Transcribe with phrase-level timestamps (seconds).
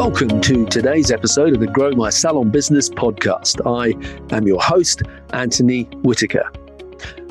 [0.00, 3.60] Welcome to today's episode of the Grow My Salon Business podcast.
[3.66, 3.92] I
[4.34, 5.02] am your host,
[5.34, 6.50] Anthony Whitaker.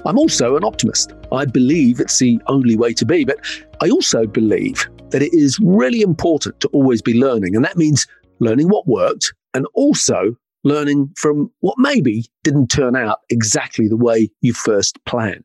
[0.06, 1.12] I'm also an optimist.
[1.32, 3.40] I believe it's the only way to be, but
[3.82, 7.56] I also believe that it is really important to always be learning.
[7.56, 8.06] And that means
[8.38, 14.30] learning what worked and also learning from what maybe didn't turn out exactly the way
[14.42, 15.44] you first planned.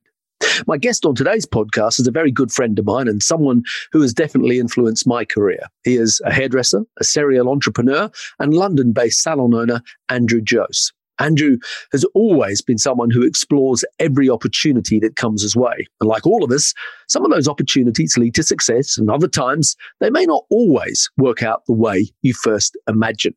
[0.67, 3.63] My guest on today's podcast is a very good friend of mine and someone
[3.93, 5.61] who has definitely influenced my career.
[5.85, 10.93] He is a hairdresser, a serial entrepreneur, and London based salon owner, Andrew Jose.
[11.19, 11.59] Andrew
[11.93, 15.87] has always been someone who explores every opportunity that comes his way.
[16.01, 16.75] And like all of us,
[17.09, 21.43] some of those opportunities lead to success, and other times they may not always work
[21.43, 23.37] out the way you first imagined.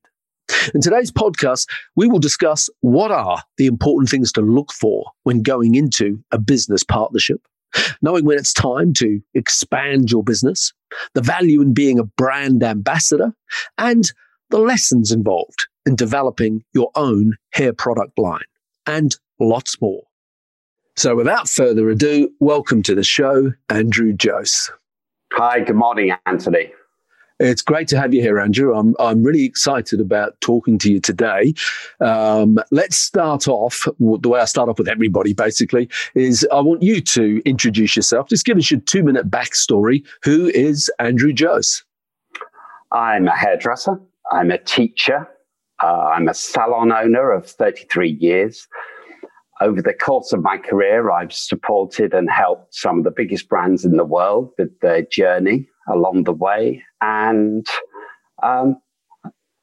[0.74, 5.42] In today's podcast, we will discuss what are the important things to look for when
[5.42, 7.42] going into a business partnership,
[8.02, 10.74] knowing when it's time to expand your business,
[11.14, 13.34] the value in being a brand ambassador,
[13.78, 14.12] and
[14.50, 18.42] the lessons involved in developing your own hair product line,
[18.86, 20.04] and lots more.
[20.96, 24.72] So, without further ado, welcome to the show, Andrew Jose.
[25.34, 26.72] Hi, good morning, Anthony.
[27.40, 28.76] It's great to have you here, Andrew.
[28.76, 31.54] I'm, I'm really excited about talking to you today.
[32.00, 36.82] Um, let's start off the way I start off with everybody, basically, is I want
[36.82, 38.30] you to introduce yourself.
[38.30, 40.04] Just give us your two minute backstory.
[40.24, 41.84] Who is Andrew Jose?
[42.92, 44.00] I'm a hairdresser,
[44.32, 45.28] I'm a teacher,
[45.84, 48.68] uh, I'm a salon owner of 33 years.
[49.60, 53.84] Over the course of my career, I've supported and helped some of the biggest brands
[53.86, 56.84] in the world with their journey along the way.
[57.02, 57.66] And
[58.44, 58.78] um,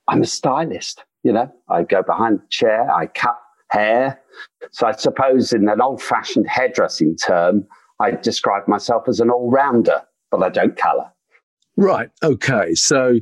[0.09, 3.37] I'm a stylist, you know, I go behind the chair, I cut
[3.71, 4.21] hair.
[4.73, 7.67] So I suppose in an old fashioned hairdressing term,
[8.01, 11.11] I describe myself as an all rounder, but I don't color.
[11.77, 12.11] Right.
[12.23, 12.75] Okay.
[12.75, 13.21] So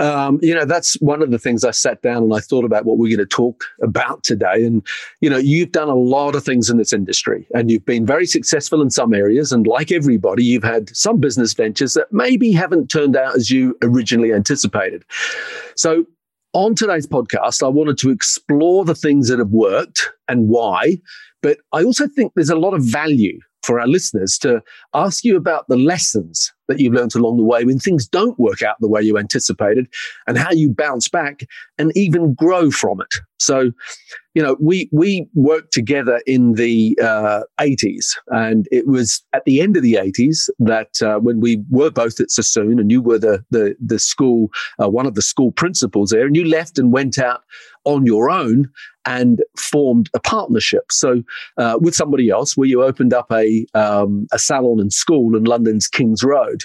[0.00, 2.86] um, you know, that's one of the things I sat down and I thought about
[2.86, 4.64] what we're going to talk about today.
[4.64, 4.84] And,
[5.20, 8.24] you know, you've done a lot of things in this industry and you've been very
[8.24, 9.52] successful in some areas.
[9.52, 13.76] And like everybody, you've had some business ventures that maybe haven't turned out as you
[13.82, 15.04] originally anticipated.
[15.76, 16.06] So,
[16.52, 20.98] on today's podcast, I wanted to explore the things that have worked and why.
[21.42, 24.62] But I also think there's a lot of value for our listeners to
[24.94, 28.62] ask you about the lessons that you've learned along the way when things don't work
[28.62, 29.86] out the way you anticipated
[30.26, 31.42] and how you bounce back
[31.78, 33.20] and even grow from it.
[33.38, 33.72] So,
[34.34, 39.60] you know, we we worked together in the uh, 80s, and it was at the
[39.60, 43.18] end of the 80s that uh, when we were both at Sassoon, and you were
[43.18, 44.50] the the the school
[44.80, 47.42] uh, one of the school principals there, and you left and went out
[47.84, 48.70] on your own
[49.06, 50.92] and formed a partnership.
[50.92, 51.22] So
[51.56, 55.44] uh, with somebody else, where you opened up a um, a salon and school in
[55.44, 56.59] London's Kings Road,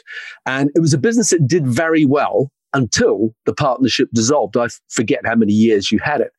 [0.46, 4.58] and it was a business that did very well until the partnership dissolved.
[4.58, 6.32] I forget how many years you had it.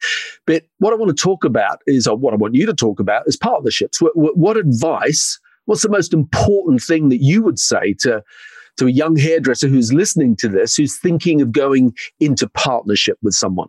[0.47, 3.01] But what I want to talk about is, or what I want you to talk
[3.01, 4.01] about is partnerships.
[4.01, 8.23] What, what, what advice, what's the most important thing that you would say to,
[8.77, 13.35] to a young hairdresser who's listening to this, who's thinking of going into partnership with
[13.35, 13.69] someone?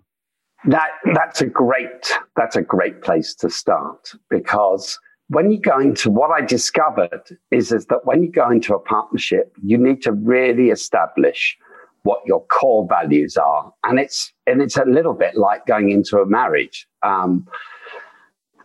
[0.65, 4.99] That, that's a great, that's a great place to start because
[5.29, 8.79] when you go into what I discovered is, is that when you go into a
[8.79, 11.57] partnership, you need to really establish
[12.03, 13.73] what your core values are.
[13.83, 16.87] And it's, and it's a little bit like going into a marriage.
[17.03, 17.45] Um,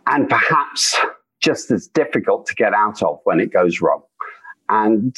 [0.07, 0.95] and perhaps
[1.41, 4.01] just as difficult to get out of when it goes wrong.
[4.69, 5.15] And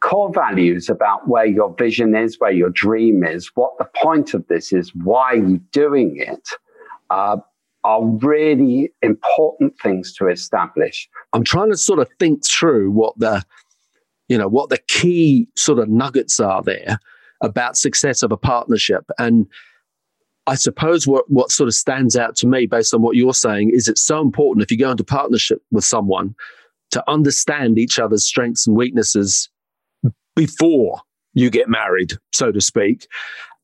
[0.00, 4.46] core values about where your vision is, where your dream is, what the point of
[4.48, 6.48] this is, why you're doing it,
[7.10, 7.36] uh,
[7.86, 11.08] are really important things to establish.
[11.32, 13.44] I'm trying to sort of think through what the,
[14.28, 16.98] you know, what the key sort of nuggets are there
[17.44, 19.04] about success of a partnership.
[19.20, 19.46] And
[20.48, 23.70] I suppose what, what sort of stands out to me based on what you're saying
[23.72, 26.34] is it's so important if you go into partnership with someone
[26.90, 29.48] to understand each other's strengths and weaknesses
[30.34, 31.02] before
[31.34, 33.06] you get married, so to speak,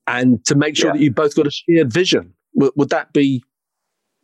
[0.07, 0.93] and to make sure yeah.
[0.93, 2.33] that you've both got a shared vision.
[2.55, 3.43] Would, would that be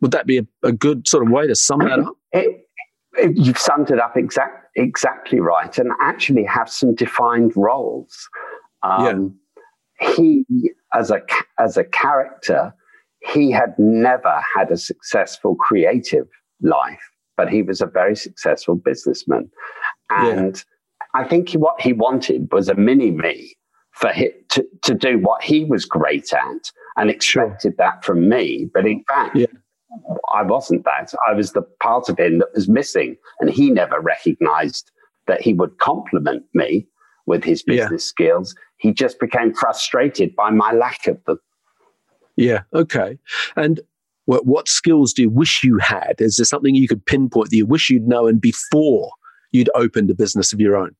[0.01, 2.13] would that be a, a, good sort of way to sum that up?
[2.31, 2.67] It,
[3.13, 8.29] it, you've summed it up exact, exactly right, and actually have some defined roles.
[8.83, 9.39] Um,
[10.01, 10.15] yeah.
[10.15, 10.45] He,
[10.93, 11.21] as a
[11.59, 12.73] as a character,
[13.21, 16.27] he had never had a successful creative
[16.61, 17.01] life,
[17.35, 19.49] but he was a very successful businessman.
[20.09, 21.21] And yeah.
[21.21, 23.57] I think what he wanted was a mini me
[23.91, 27.73] for him to, to do what he was great at and expected sure.
[27.77, 28.69] that from me.
[28.73, 29.47] But in fact, yeah.
[30.33, 31.13] I wasn't that.
[31.27, 33.15] I was the part of him that was missing.
[33.39, 34.91] And he never recognized
[35.27, 36.87] that he would complement me
[37.25, 38.25] with his business yeah.
[38.27, 38.55] skills.
[38.77, 41.39] He just became frustrated by my lack of them.
[42.35, 42.61] Yeah.
[42.73, 43.17] Okay.
[43.55, 43.81] And
[44.25, 46.15] what, what skills do you wish you had?
[46.19, 49.11] Is there something you could pinpoint that you wish you'd known before
[49.51, 50.95] you'd opened a business of your own?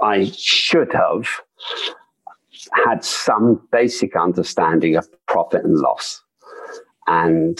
[0.00, 1.28] I should have
[2.86, 6.22] had some basic understanding of profit and loss.
[7.06, 7.58] And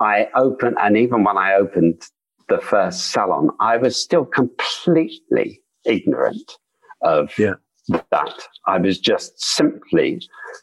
[0.00, 2.02] I opened, and even when I opened
[2.48, 6.58] the first salon, I was still completely ignorant
[7.02, 7.54] of yeah.
[7.88, 8.48] that.
[8.66, 10.20] I was just simply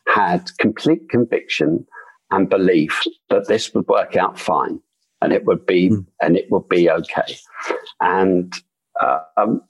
[0.08, 1.86] had complete conviction
[2.32, 4.80] and belief that this would work out fine
[5.22, 6.06] and it would be mm.
[6.22, 7.38] and it would be okay.
[8.00, 8.54] And
[9.00, 9.62] uh, um,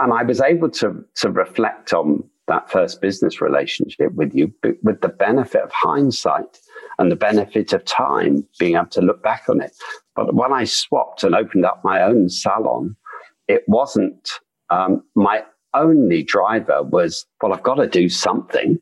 [0.00, 4.52] and I was able to to reflect on that first business relationship with you
[4.82, 6.58] with the benefit of hindsight
[6.98, 9.72] and the benefit of time being able to look back on it.
[10.14, 12.96] But when I swapped and opened up my own salon,
[13.48, 14.30] it wasn't
[14.70, 15.42] um, my
[15.74, 18.78] only driver was, well, I've got to do something.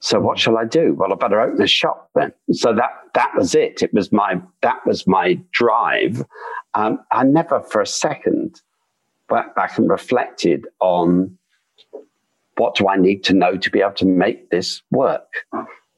[0.00, 0.94] So what shall I do?
[0.94, 2.32] Well, I better open a shop then.
[2.52, 3.82] So that that was it.
[3.82, 6.24] It was my that was my drive.
[6.74, 8.60] Um, I never for a second
[9.30, 11.38] went back and reflected on
[12.56, 15.46] what do I need to know to be able to make this work.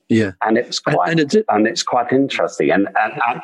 [0.09, 2.71] Yeah, and it's quite and, and, and it's quite interesting.
[2.71, 3.41] And and, and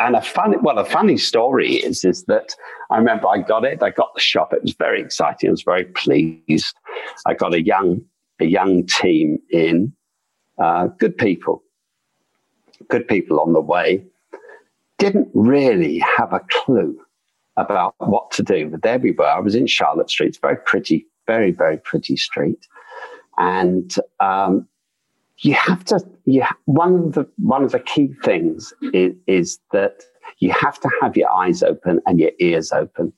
[0.00, 2.54] and a funny, well, a funny story is, is that
[2.90, 3.82] I remember I got it.
[3.82, 4.52] I got the shop.
[4.52, 5.48] It was very exciting.
[5.48, 6.74] I was very pleased.
[7.26, 8.02] I got a young,
[8.40, 9.92] a young team in,
[10.58, 11.62] uh, good people,
[12.88, 14.04] good people on the way.
[14.98, 16.98] Didn't really have a clue
[17.56, 19.26] about what to do, but there we were.
[19.26, 20.28] I was in Charlotte Street.
[20.28, 22.66] It's very pretty, very, very pretty street.
[23.38, 24.66] And um,
[25.44, 30.02] you have to you one of the one of the key things is, is, that
[30.38, 33.12] you have to have your eyes open and your ears open.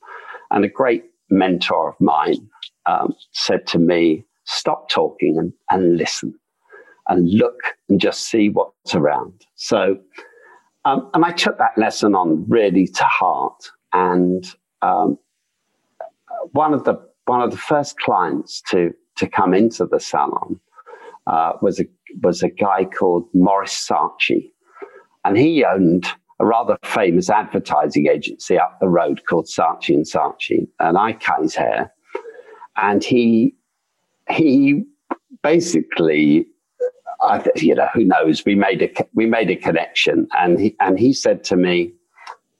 [0.51, 2.49] And a great mentor of mine
[2.85, 6.33] um, said to me stop talking and, and listen
[7.07, 9.45] and look and just see what's around.
[9.55, 9.97] So
[10.83, 13.71] um, and i took that lesson on really to heart.
[13.93, 14.45] And
[14.81, 15.17] um,
[16.51, 16.95] one of the
[17.25, 20.59] one of the first clients to to come into the salon
[21.25, 21.85] uh, was a
[22.21, 24.51] was a guy called Maurice Saatchi,
[25.25, 26.07] and he owned
[26.39, 31.41] a rather famous advertising agency up the road called Saatchi and Saatchi, and I cut
[31.41, 31.91] his hair,
[32.77, 33.55] and he
[34.29, 34.83] he
[35.43, 36.47] basically.
[37.19, 38.45] I, you know, who knows?
[38.45, 41.91] We made a we made a connection, and he and he said to me,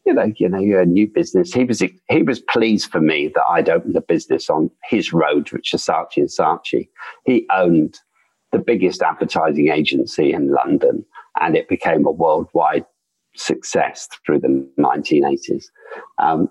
[0.07, 1.53] you know, you know, you're a new business.
[1.53, 5.51] He was he was pleased for me that I'd opened a business on his road,
[5.51, 6.87] which is Saatchi and Saatchi.
[7.25, 7.99] He owned
[8.51, 11.05] the biggest advertising agency in London,
[11.39, 12.85] and it became a worldwide
[13.35, 15.65] success through the 1980s.
[16.17, 16.49] Um,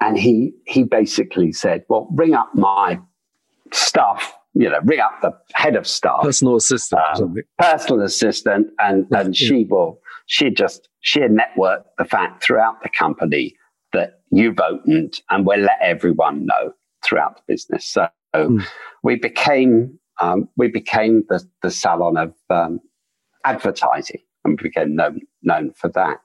[0.00, 3.00] and he he basically said, "Well, ring up my
[3.72, 9.06] staff, you know, ring up the head of staff, personal assistant, um, personal assistant, and
[9.10, 13.54] and she will she just she networked the fact throughout the company
[13.92, 16.72] that you've opened, and we'll let everyone know
[17.04, 17.86] throughout the business.
[17.86, 18.64] So mm.
[19.02, 22.80] we became um, we became the, the salon of um,
[23.44, 26.20] advertising and became known, known for that.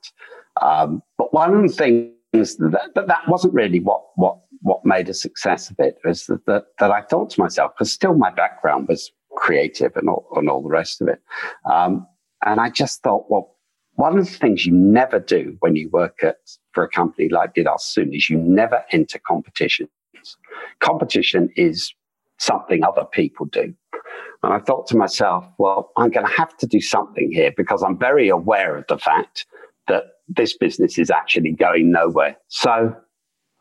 [0.62, 5.10] Um, but one of the things that, that, that wasn't really what, what, what made
[5.10, 8.32] a success of it was that, that, that I thought to myself, because still my
[8.32, 11.20] background was creative and all, and all the rest of it.
[11.66, 12.06] Um,
[12.46, 13.56] and I just thought, well,
[13.96, 16.38] one of the things you never do when you work at
[16.72, 19.90] for a company like Vidal Sassoon is you never enter competitions.
[20.80, 21.94] Competition is
[22.42, 23.74] something other people do.
[24.44, 27.84] And I thought to myself, well, I'm going to have to do something here because
[27.84, 29.46] I'm very aware of the fact
[29.88, 32.36] that this business is actually going nowhere.
[32.48, 32.96] So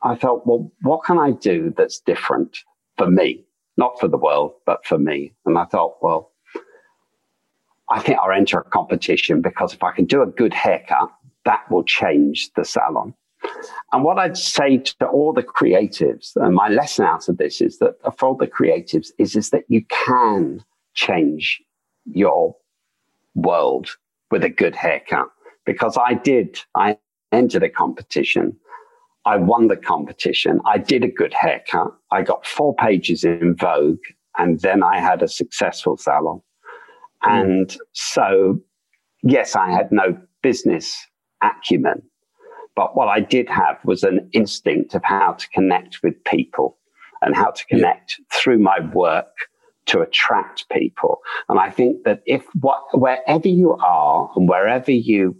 [0.02, 2.56] I thought, well, what can I do that's different
[2.96, 3.44] for me?
[3.76, 5.34] Not for the world, but for me.
[5.44, 6.32] And I thought, well,
[7.90, 11.10] I think I'll enter a competition because if I can do a good haircut,
[11.44, 13.14] that will change the salon.
[13.92, 17.78] And what I'd say to all the creatives, and my lesson out of this is
[17.78, 21.60] that for all the creatives is, is that you can change
[22.04, 22.56] your
[23.34, 23.90] world
[24.30, 25.28] with a good haircut.
[25.66, 26.98] Because I did, I
[27.32, 28.56] entered a competition.
[29.24, 30.60] I won the competition.
[30.66, 31.92] I did a good haircut.
[32.10, 33.98] I got four pages in Vogue,
[34.38, 36.40] and then I had a successful salon.
[37.24, 37.42] Mm.
[37.42, 38.60] And so
[39.22, 40.96] yes, I had no business
[41.42, 42.02] acumen,
[42.76, 46.78] but what I did have was an instinct of how to connect with people
[47.22, 48.24] and how to connect yeah.
[48.32, 49.32] through my work
[49.86, 51.20] to attract people.
[51.48, 55.36] And I think that if what, wherever you are and wherever you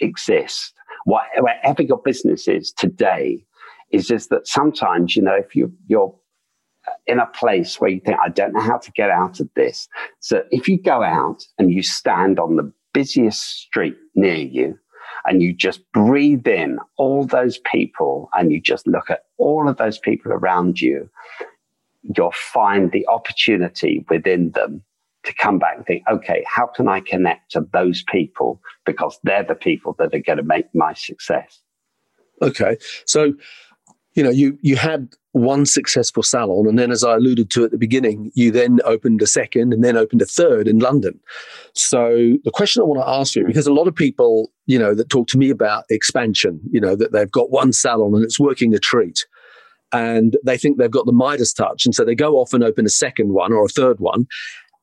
[0.00, 0.72] exist,
[1.04, 3.44] what, wherever your business is today,
[3.90, 6.14] is just that sometimes, you know, if you, you're
[7.06, 9.88] in a place where you think, I don't know how to get out of this.
[10.20, 14.78] So if you go out and you stand on the busiest street near you
[15.28, 19.76] and you just breathe in all those people and you just look at all of
[19.76, 21.08] those people around you,
[22.16, 24.82] you'll find the opportunity within them
[25.24, 28.60] to come back and think, okay, how can I connect to those people?
[28.86, 31.60] Because they're the people that are going to make my success.
[32.40, 32.78] Okay.
[33.04, 33.34] So,
[34.14, 36.66] you know, you, you had one successful salon.
[36.66, 39.82] And then, as I alluded to at the beginning, you then opened a second and
[39.82, 41.18] then opened a third in London.
[41.74, 44.94] So, the question I want to ask you, because a lot of people, you know,
[44.94, 48.40] that talk to me about expansion, you know, that they've got one salon and it's
[48.40, 49.26] working a treat.
[49.92, 51.86] And they think they've got the Midas touch.
[51.86, 54.26] And so they go off and open a second one or a third one.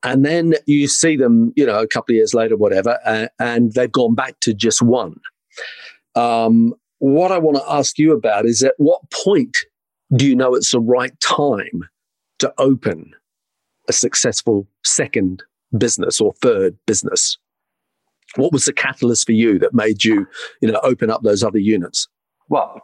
[0.02, 3.72] And then you see them, you know, a couple of years later, whatever, uh, and
[3.72, 5.16] they've gone back to just one.
[6.14, 9.56] Um, what I want to ask you about is at what point
[10.14, 11.88] do you know it's the right time
[12.38, 13.12] to open
[13.88, 15.42] a successful second
[15.76, 17.38] business or third business?
[18.36, 20.26] What was the catalyst for you that made you,
[20.60, 22.08] you know, open up those other units?
[22.48, 22.80] Well,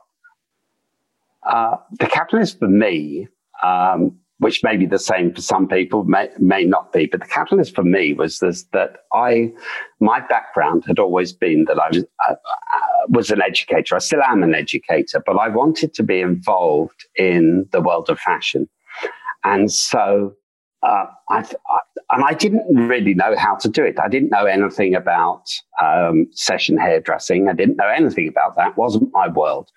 [1.43, 3.29] uh, the catalyst for me,
[3.63, 7.27] um, which may be the same for some people, may, may not be, but the
[7.27, 9.53] catalyst for me was this, that I,
[10.01, 12.35] my background had always been that I was, uh,
[13.09, 13.95] was an educator.
[13.95, 18.19] I still am an educator, but I wanted to be involved in the world of
[18.19, 18.69] fashion.
[19.45, 20.35] And so
[20.83, 21.45] uh, I,
[22.11, 23.99] and I didn't really know how to do it.
[23.99, 25.45] I didn't know anything about
[25.81, 27.49] um, session hairdressing.
[27.49, 28.71] I didn't know anything about that.
[28.71, 29.71] It wasn't my world.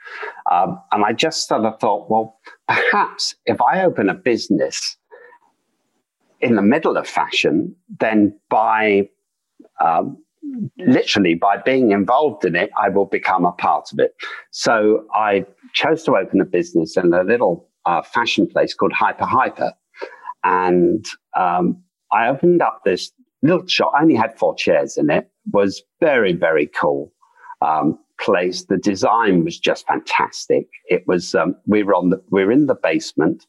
[0.52, 4.98] Um, and I just sort of thought, well, perhaps if I open a business
[6.42, 9.08] in the middle of fashion, then by
[9.80, 10.18] um,
[10.78, 14.16] literally by being involved in it, I will become a part of it.
[14.52, 19.26] So I chose to open a business in a little uh, fashion place called Hyper
[19.26, 19.74] Hyper.
[20.46, 21.06] And
[21.38, 21.84] um,
[22.14, 23.12] I opened up this
[23.42, 23.92] little shop.
[23.96, 25.30] I only had four chairs in it.
[25.52, 27.12] Was very, very cool
[27.62, 28.66] um, place.
[28.66, 30.68] The design was just fantastic.
[30.86, 33.46] It was, um, we were on the, we were in the basement.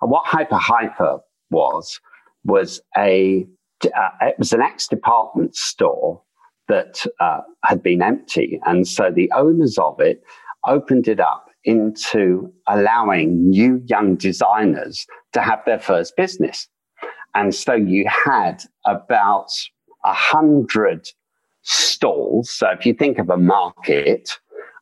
[0.00, 1.18] And what Hyper Hyper
[1.50, 2.00] was,
[2.44, 3.46] was a,
[3.84, 6.22] uh, it was an ex department store
[6.68, 8.60] that uh, had been empty.
[8.66, 10.22] And so the owners of it
[10.66, 16.68] opened it up into allowing new young designers to have their first business.
[17.34, 19.50] And so you had about
[20.04, 21.06] a hundred
[21.62, 22.50] stalls.
[22.50, 24.30] So if you think of a market,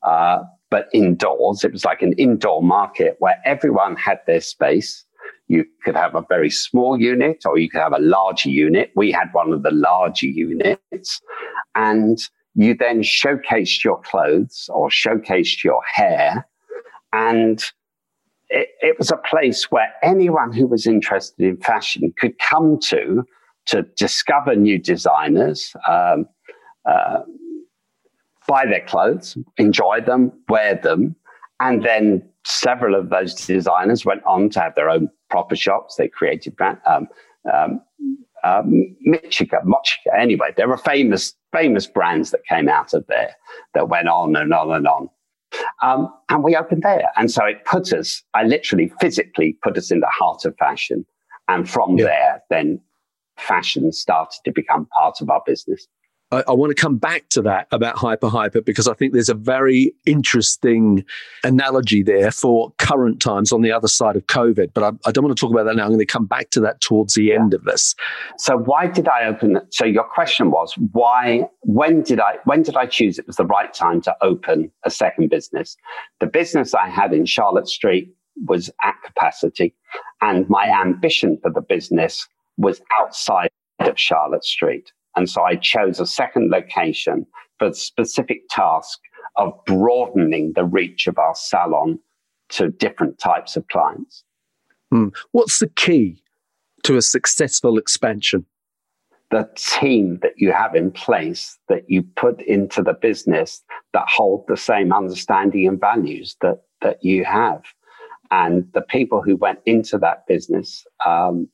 [0.05, 5.05] uh, but indoors, it was like an indoor market where everyone had their space.
[5.49, 8.91] You could have a very small unit or you could have a larger unit.
[8.95, 11.21] We had one of the larger units
[11.75, 12.19] and
[12.55, 16.47] you then showcased your clothes or showcased your hair.
[17.15, 17.63] And
[18.49, 23.23] it, it, was a place where anyone who was interested in fashion could come to
[23.67, 26.27] to discover new designers, um,
[26.85, 27.21] uh,
[28.49, 31.15] buy their clothes, enjoy them, wear them.
[31.61, 35.95] And then several of those designers went on to have their own proper shops.
[35.95, 37.09] They created um,
[37.53, 37.81] um,
[38.43, 40.19] um, Michika, Mochika.
[40.19, 43.35] Anyway, there were famous, famous brands that came out of there
[43.73, 45.09] that went on and on and on.
[45.83, 47.11] Um, and we opened there.
[47.17, 51.05] And so it put us, I literally physically put us in the heart of fashion.
[51.49, 52.05] And from yeah.
[52.07, 52.81] there, then
[53.37, 55.87] fashion started to become part of our business.
[56.31, 59.29] I, I want to come back to that about hyper hyper because I think there's
[59.29, 61.05] a very interesting
[61.43, 64.73] analogy there for current times on the other side of COVID.
[64.75, 65.85] But I, I don't want to talk about that now.
[65.85, 67.35] I'm going to come back to that towards the yeah.
[67.35, 67.95] end of this.
[68.39, 69.61] So why did I open?
[69.71, 71.49] So your question was why?
[71.61, 72.37] When did I?
[72.45, 75.77] When did I choose it was the right time to open a second business?
[76.21, 78.15] The business I had in Charlotte Street
[78.47, 79.75] was at capacity,
[80.21, 82.27] and my ambition for the business
[82.57, 83.51] was outside
[83.81, 84.91] of Charlotte Street.
[85.17, 87.27] And so I chose a second location
[87.59, 88.99] for the specific task
[89.37, 91.99] of broadening the reach of our salon
[92.51, 94.25] to different types of clients.
[94.91, 95.09] Hmm.
[95.33, 96.23] What's the key
[96.85, 98.47] to a successful expansion?
[99.31, 104.45] The team that you have in place that you put into the business that hold
[104.47, 107.63] the same understanding and values that, that you have.
[108.31, 111.49] And the people who went into that business um,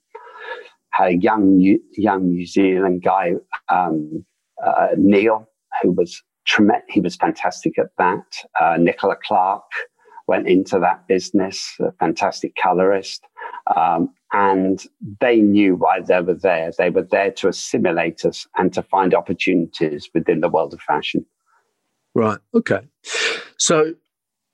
[0.90, 3.32] had a young young New Zealand guy,
[3.68, 4.24] um,
[4.64, 5.48] uh, Neil,
[5.82, 8.24] who was tremendous, he was fantastic at that.
[8.60, 9.70] Uh, Nicola Clark
[10.26, 13.24] went into that business, a fantastic colorist.
[13.74, 14.84] Um, and
[15.20, 16.70] they knew why they were there.
[16.78, 21.26] They were there to assimilate us and to find opportunities within the world of fashion.
[22.14, 22.38] Right.
[22.54, 22.80] Okay.
[23.58, 23.92] So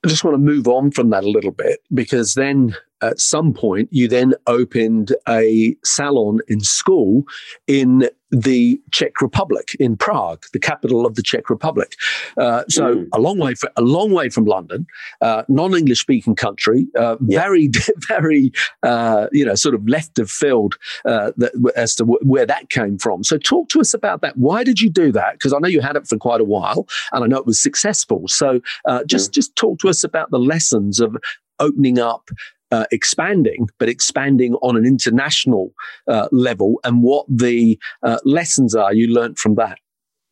[0.05, 3.53] I just want to move on from that a little bit because then at some
[3.53, 7.25] point you then opened a salon in school
[7.67, 11.95] in the Czech Republic in Prague, the capital of the Czech Republic.
[12.37, 13.09] Uh, so mm.
[13.13, 14.87] a long way, from, a long way from London,
[15.21, 17.41] uh, non-English speaking country, uh, yeah.
[17.41, 17.71] very,
[18.09, 18.51] very,
[18.83, 22.69] uh, you know, sort of left of field uh, that, as to w- where that
[22.71, 23.23] came from.
[23.23, 24.37] So talk to us about that.
[24.37, 25.35] Why did you do that?
[25.35, 27.63] Because I know you had it for quite a while, and I know it was
[27.63, 28.25] successful.
[28.27, 29.35] So uh, just, mm.
[29.35, 31.17] just talk to us about the lessons of
[31.59, 32.29] opening up
[32.73, 35.73] uh, expanding, but expanding on an international
[36.09, 39.79] uh, level, and what the uh, lessons are you learned from that?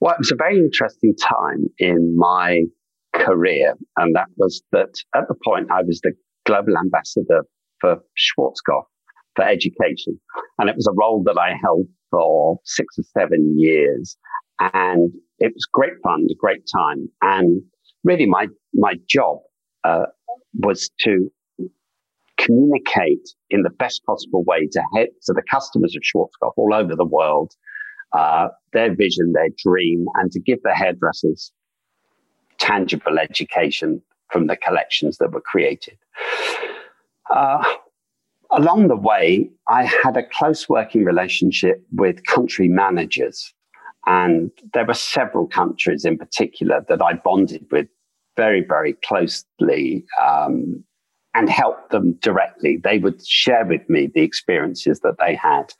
[0.00, 2.62] Well, it was a very interesting time in my
[3.14, 6.12] career, and that was that at the point I was the
[6.46, 7.44] global ambassador
[7.80, 8.84] for Schwarzkopf
[9.36, 10.20] for education,
[10.58, 14.16] and it was a role that I held for six or seven years,
[14.60, 17.62] and it was great fun, a great time, and
[18.02, 19.38] really my my job
[19.84, 20.06] uh,
[20.54, 21.30] was to
[22.44, 26.94] communicate in the best possible way to head to the customers of Schwarzkopf all over
[26.94, 27.54] the world
[28.14, 31.52] uh, their vision, their dream, and to give the hairdressers
[32.58, 35.98] tangible education from the collections that were created.
[37.34, 37.62] Uh,
[38.52, 43.52] along the way, I had a close working relationship with country managers.
[44.06, 47.88] And there were several countries in particular that I bonded with
[48.36, 50.04] very, very closely.
[50.22, 50.84] Um,
[51.34, 52.78] and help them directly.
[52.82, 55.72] They would share with me the experiences that they had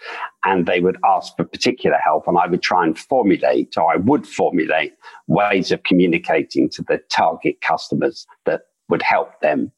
[0.45, 2.27] and they would ask for particular help.
[2.27, 4.95] And I would try and formulate, or I would formulate
[5.29, 9.71] ways of communicating to the target customers that would help them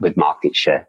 [0.00, 0.88] with market share.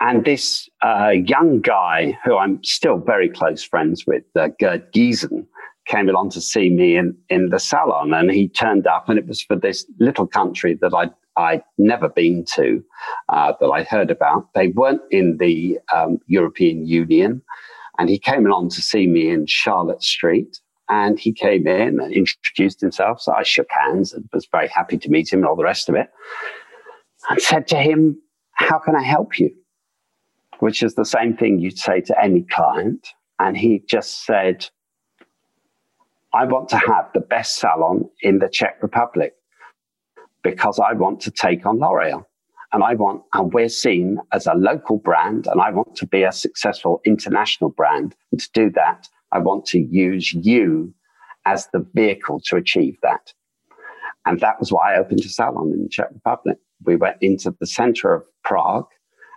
[0.00, 5.46] And this uh, young guy, who I'm still very close friends with, uh, Gerd Giesen,
[5.86, 8.12] came along to see me in, in the salon.
[8.12, 12.08] And he turned up, and it was for this little country that I'd I'd never
[12.08, 12.84] been to
[13.28, 14.52] uh, that I'd heard about.
[14.54, 17.42] They weren't in the um, European Union.
[17.98, 20.60] And he came along to see me in Charlotte Street.
[20.88, 23.20] And he came in and introduced himself.
[23.20, 25.88] So I shook hands and was very happy to meet him and all the rest
[25.88, 26.08] of it.
[27.30, 28.20] And said to him,
[28.52, 29.50] How can I help you?
[30.58, 33.08] Which is the same thing you'd say to any client.
[33.38, 34.68] And he just said,
[36.34, 39.34] I want to have the best salon in the Czech Republic
[40.44, 42.24] because I want to take on L'Oreal.
[42.72, 46.22] And I want, and we're seen as a local brand, and I want to be
[46.22, 48.14] a successful international brand.
[48.30, 50.94] And to do that, I want to use you
[51.46, 53.32] as the vehicle to achieve that.
[54.26, 56.58] And that was why I opened a salon in the Czech Republic.
[56.84, 58.88] We went into the center of Prague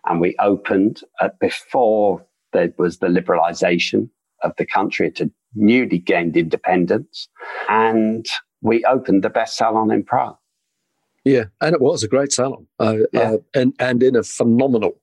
[0.06, 4.10] and we opened at, before there was the liberalization
[4.44, 5.08] of the country.
[5.08, 7.28] It had newly gained independence.
[7.70, 8.26] And
[8.62, 10.38] we opened the best salon in Prague.
[11.28, 13.20] Yeah, and it was a great salon, uh, yeah.
[13.20, 14.94] uh, and and in a phenomenal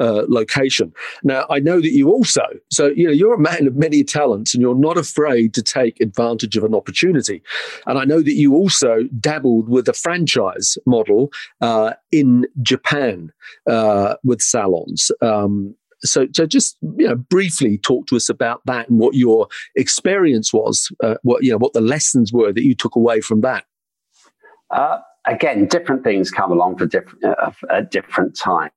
[0.00, 0.94] uh, location.
[1.22, 4.54] Now I know that you also, so you know, you're a man of many talents,
[4.54, 7.42] and you're not afraid to take advantage of an opportunity.
[7.86, 13.30] And I know that you also dabbled with a franchise model uh, in Japan
[13.68, 15.10] uh, with salons.
[15.20, 19.48] Um, so, so just you know, briefly talk to us about that and what your
[19.76, 23.42] experience was, uh, what you know, what the lessons were that you took away from
[23.42, 23.64] that.
[24.70, 28.72] Uh, again, different things come along for different uh, at different times.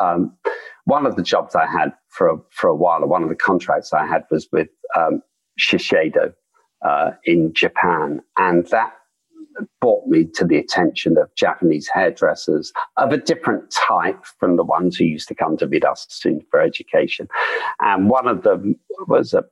[0.00, 0.36] Um,
[0.84, 3.34] one of the jobs I had for a, for a while, or one of the
[3.34, 5.22] contracts I had, was with um,
[5.58, 6.32] Shiseido
[6.86, 8.92] uh, in Japan, and that
[9.80, 14.96] brought me to the attention of Japanese hairdressers of a different type from the ones
[14.96, 15.94] who used to come to Vidal
[16.50, 17.26] for education.
[17.80, 18.76] And one of them
[19.08, 19.44] was a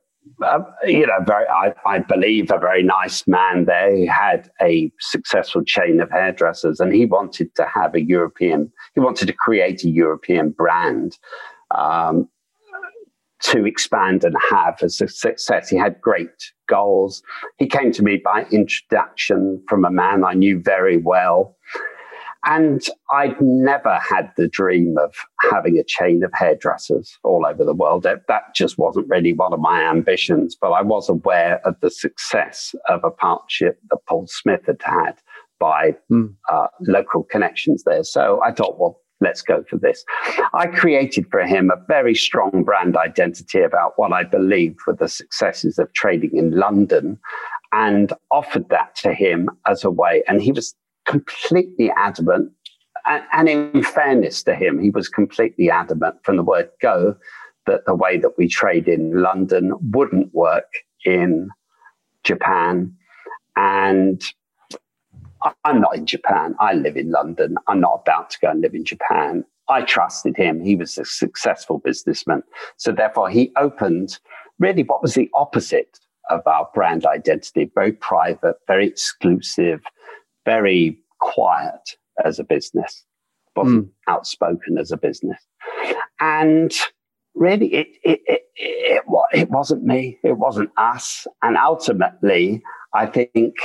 [0.43, 3.95] uh, you know, very, I, I, believe a very nice man there.
[3.95, 8.99] He had a successful chain of hairdressers and he wanted to have a European, he
[8.99, 11.17] wanted to create a European brand
[11.71, 12.27] um,
[13.43, 15.69] to expand and have a success.
[15.69, 17.21] He had great goals.
[17.57, 21.55] He came to me by introduction from a man I knew very well.
[22.45, 22.81] And
[23.11, 25.15] I'd never had the dream of
[25.51, 28.03] having a chain of hairdressers all over the world.
[28.03, 28.21] That,
[28.55, 33.03] just wasn't really one of my ambitions, but I was aware of the success of
[33.03, 35.13] a partnership that Paul Smith had had
[35.59, 36.33] by mm.
[36.49, 38.03] uh, local connections there.
[38.03, 40.05] So I thought, well, let's go for this.
[40.53, 45.09] I created for him a very strong brand identity about what I believed were the
[45.09, 47.19] successes of trading in London
[47.71, 50.23] and offered that to him as a way.
[50.27, 50.75] And he was
[51.05, 52.51] completely adamant.
[53.31, 57.15] And, in fairness to him, he was completely adamant from the word go
[57.67, 60.71] that the way that we trade in London wouldn't work
[61.03, 61.49] in
[62.23, 62.95] Japan.
[63.55, 64.23] And
[65.63, 66.55] I'm not in Japan.
[66.59, 67.57] I live in London.
[67.67, 69.45] I'm not about to go and live in Japan.
[69.69, 70.59] I trusted him.
[70.59, 72.41] He was a successful businessman.
[72.77, 74.19] So therefore, he opened
[74.59, 79.83] really what was the opposite of our brand identity very private, very exclusive,
[80.45, 83.03] very quiet as a business,
[83.55, 83.91] wasn't mm.
[84.07, 85.41] outspoken as a business.
[86.19, 86.71] And
[87.33, 89.03] really, it, it, it, it,
[89.33, 91.27] it wasn't me, it wasn't us.
[91.41, 93.55] And ultimately, I think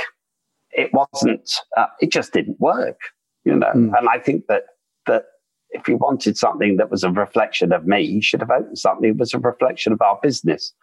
[0.71, 2.99] it wasn't, uh, it just didn't work,
[3.45, 3.71] you know.
[3.73, 3.97] Mm.
[3.97, 4.63] And I think that,
[5.05, 5.25] that
[5.69, 9.11] if you wanted something that was a reflection of me, he should have opened something
[9.11, 10.73] that was a reflection of our business.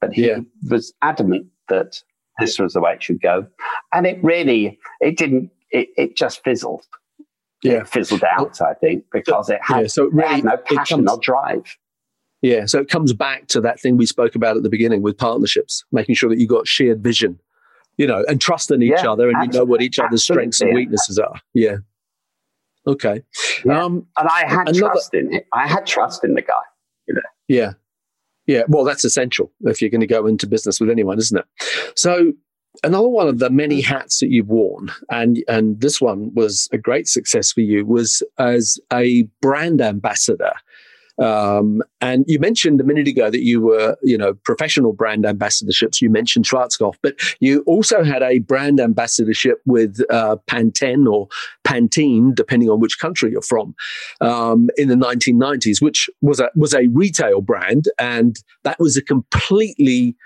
[0.00, 0.38] But he yeah.
[0.70, 2.00] was adamant that
[2.38, 3.46] this was the way it should go.
[3.92, 6.84] And it really, it didn't, it, it just fizzled.
[7.62, 7.80] Yeah.
[7.80, 11.10] It fizzled out, I think, because it had, yeah, so really, had no passion comes,
[11.10, 11.76] or drive.
[12.42, 12.66] Yeah.
[12.66, 15.84] So it comes back to that thing we spoke about at the beginning with partnerships,
[15.90, 17.40] making sure that you got shared vision,
[17.96, 20.60] you know, and trust in each yeah, other and you know what each other's strengths
[20.60, 21.40] and weaknesses are.
[21.54, 21.76] Yeah.
[22.86, 23.22] Okay.
[23.64, 23.82] Yeah.
[23.82, 25.46] Um, and I had another, trust in it.
[25.52, 26.60] I had trust in the guy.
[27.08, 27.20] You know?
[27.48, 27.72] Yeah.
[28.46, 28.62] Yeah.
[28.68, 31.44] Well, that's essential if you're going to go into business with anyone, isn't it?
[31.96, 32.32] So
[32.84, 33.84] another one of the many mm.
[33.84, 38.22] hats that you've worn, and and this one was a great success for you, was
[38.38, 40.52] as a brand ambassador
[41.18, 46.00] um, and you mentioned a minute ago that you were, you know, professional brand ambassadorships.
[46.00, 51.28] You mentioned Schwarzkopf, but you also had a brand ambassadorship with uh, Pantene or
[51.66, 53.74] Pantene, depending on which country you're from,
[54.20, 59.02] um, in the 1990s, which was a was a retail brand, and that was a
[59.02, 60.16] completely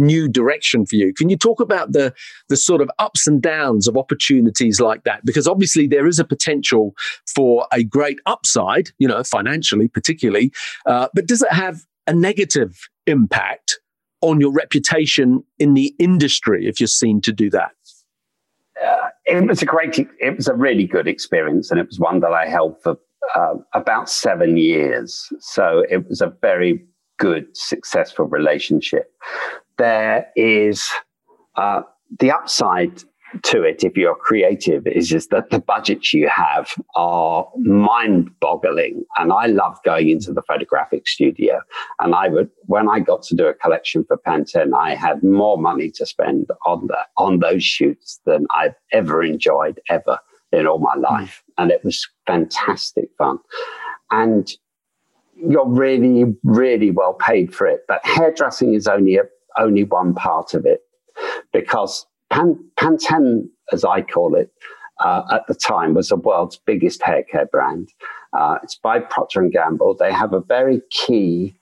[0.00, 1.12] new direction for you.
[1.14, 2.12] Can you talk about the
[2.48, 5.24] the sort of ups and downs of opportunities like that?
[5.24, 6.94] Because obviously there is a potential
[7.26, 10.52] for a great upside, you know, financially particularly,
[10.86, 13.78] uh, but does it have a negative impact
[14.20, 17.72] on your reputation in the industry if you're seen to do that?
[18.84, 22.20] Uh, it was a great, it was a really good experience, and it was one
[22.20, 22.96] that I held for
[23.36, 25.28] uh, about seven years.
[25.40, 26.84] So it was a very
[27.18, 29.12] good, successful relationship
[29.80, 30.88] there is
[31.56, 31.80] uh,
[32.18, 33.02] the upside
[33.44, 39.04] to it if you're creative is just that the budgets you have are mind boggling
[39.18, 41.60] and i love going into the photographic studio.
[42.00, 45.56] And i would when i got to do a collection for pantene i had more
[45.56, 50.18] money to spend on the on those shoots than i've ever enjoyed ever
[50.52, 51.44] in all my life.
[51.58, 53.38] And it was fantastic fun.
[54.10, 54.50] And
[55.48, 57.82] you're really really well paid for it.
[57.88, 59.24] But hairdressing is only a
[59.58, 60.80] only one part of it
[61.52, 64.50] because Pan- Pantene, as I call it,
[65.04, 67.88] uh, at the time was the world's biggest hair care brand.
[68.32, 69.96] Uh, it's by Procter and Gamble.
[69.98, 71.54] They have a very key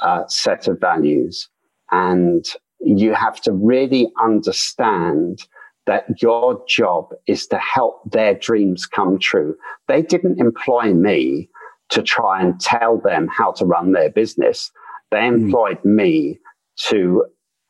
[0.00, 1.48] uh, set of values,
[1.90, 2.46] and
[2.80, 5.42] you have to really understand
[5.86, 9.56] that your job is to help their dreams come true.
[9.86, 11.48] They didn't employ me
[11.90, 14.70] to try and tell them how to run their business.
[15.10, 15.34] They hmm.
[15.34, 15.94] employed mm.
[15.94, 16.38] me
[16.86, 17.24] to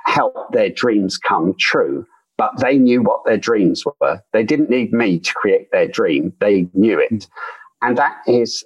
[0.06, 2.06] help their dreams come true.
[2.36, 4.22] But they knew what their dreams were.
[4.32, 6.32] They didn't need me to create their dream.
[6.40, 7.12] They knew it.
[7.12, 7.88] Mm-hmm.
[7.88, 8.64] And that is,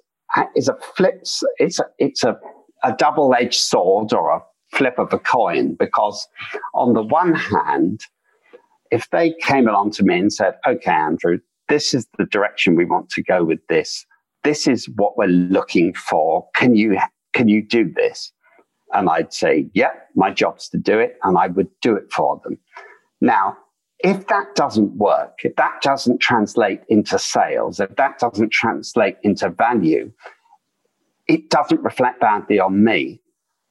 [0.55, 1.25] is a flip.
[1.59, 2.37] It's a, it's a,
[2.85, 6.27] a double edged sword or a flip of a coin because
[6.75, 8.01] on the one hand,
[8.91, 12.85] if they came along to me and said, okay, Andrew, this is the direction we
[12.85, 14.05] want to go with this.
[14.45, 16.47] This is what we're looking for.
[16.55, 16.99] Can you,
[17.33, 18.33] can you do this?
[18.93, 21.19] And I'd say, yeah, my job's to do it.
[21.23, 22.59] And I would do it for them.
[23.21, 23.57] Now,
[24.01, 29.49] if that doesn't work, if that doesn't translate into sales, if that doesn't translate into
[29.49, 30.13] value,
[31.29, 33.21] it doesn't reflect badly on me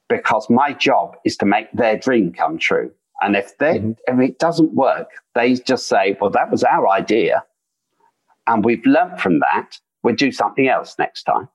[0.08, 2.90] because my job is to make their dream come true.
[3.20, 3.92] And if they, mm-hmm.
[4.06, 7.44] if it doesn't work, they just say, well, that was our idea.
[8.46, 9.78] And we've learned from that.
[10.02, 11.48] We'll do something else next time.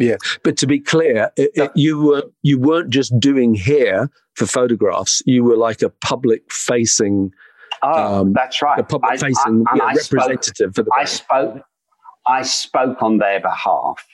[0.00, 4.46] Yeah, but to be clear, it, it, you were you weren't just doing hair for
[4.46, 5.22] photographs.
[5.26, 7.32] You were like a public facing.
[7.82, 8.78] Oh, um, that's right.
[8.78, 10.90] A public facing representative spoke, for the.
[10.90, 11.00] Brand.
[11.00, 11.62] I spoke.
[12.26, 14.06] I spoke on their behalf,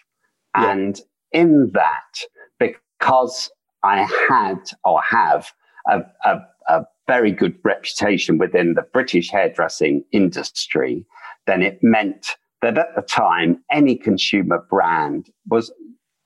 [0.56, 0.72] yeah.
[0.72, 1.00] and
[1.32, 2.20] in that,
[2.58, 3.50] because
[3.82, 5.52] I had or have
[5.88, 11.04] a, a, a very good reputation within the British hairdressing industry,
[11.46, 15.72] then it meant that at the time, any consumer brand was,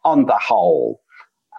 [0.04, 1.00] on the whole,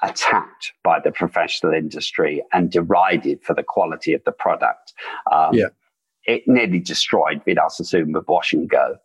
[0.04, 4.94] attacked by the professional industry and derided for the quality of the product.
[5.32, 5.68] Um, yeah.
[6.26, 8.96] It nearly destroyed Vidal Sassoon with Wash and Go.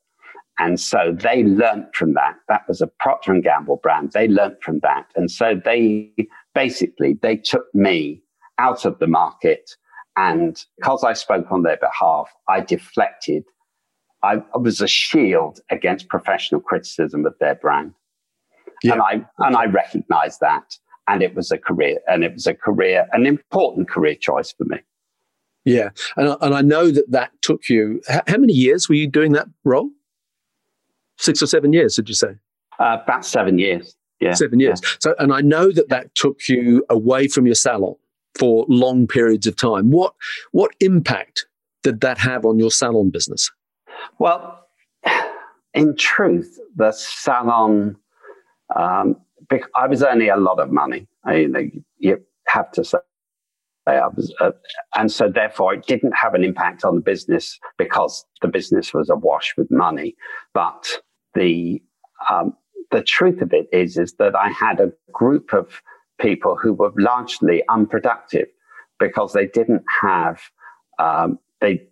[0.59, 2.37] And so they learnt from that.
[2.49, 4.13] That was a Procter and Gamble brand.
[4.13, 5.07] They learnt from that.
[5.15, 6.11] And so they
[6.55, 8.23] basically, they took me
[8.59, 9.73] out of the market.
[10.17, 13.45] And because I spoke on their behalf, I deflected.
[14.23, 17.93] I, I was a shield against professional criticism of their brand.
[18.83, 18.93] Yeah.
[18.93, 19.13] And I,
[19.47, 20.77] and I recognized that.
[21.09, 24.65] And it was a career, and it was a career, an important career choice for
[24.65, 24.79] me.
[25.65, 25.91] Yeah.
[26.17, 29.47] And, and I know that that took you, how many years were you doing that
[29.63, 29.89] role?
[31.17, 32.35] Six or seven years, did you say?
[32.81, 33.95] Uh, about seven years.
[34.19, 34.35] Yeah.
[34.35, 34.81] Seven years.
[34.83, 34.91] Yeah.
[34.99, 37.95] So, and I know that that took you away from your salon
[38.37, 39.93] for long periods of time.
[39.93, 40.15] What
[40.51, 41.47] what impact
[41.85, 43.51] did that have on your salon business?
[44.19, 44.67] Well,
[45.75, 47.97] in truth, the salon,
[48.75, 49.17] um,
[49.75, 51.07] I was earning a lot of money.
[51.25, 52.99] I, you, know, you have to say.
[53.87, 54.51] I was, uh,
[54.97, 59.09] and so therefore it didn't have an impact on the business because the business was
[59.09, 60.17] awash with money.
[60.55, 60.89] But
[61.35, 61.81] the
[62.29, 62.55] um,
[62.91, 65.83] the truth of it is is that I had a group of
[66.21, 68.49] people who were largely unproductive
[68.99, 70.41] because they didn't have
[70.99, 71.87] um, they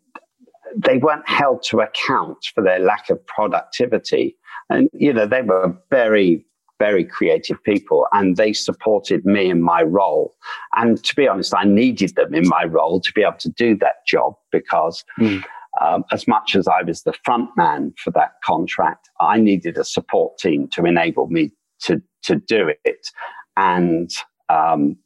[0.77, 4.37] they weren't held to account for their lack of productivity
[4.71, 6.45] and you know they were very
[6.79, 10.35] very creative people and they supported me in my role
[10.77, 13.77] and to be honest i needed them in my role to be able to do
[13.77, 15.43] that job because mm.
[15.81, 19.85] um, as much as i was the front man for that contract i needed a
[19.85, 23.09] support team to enable me to to do it
[23.57, 24.11] and
[24.49, 24.97] um,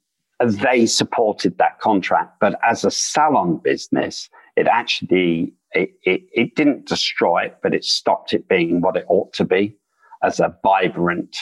[0.41, 2.39] they supported that contract.
[2.41, 7.85] But as a salon business, it actually it, it, it, didn't destroy it, but it
[7.85, 9.77] stopped it being what it ought to be
[10.23, 11.37] as a vibrant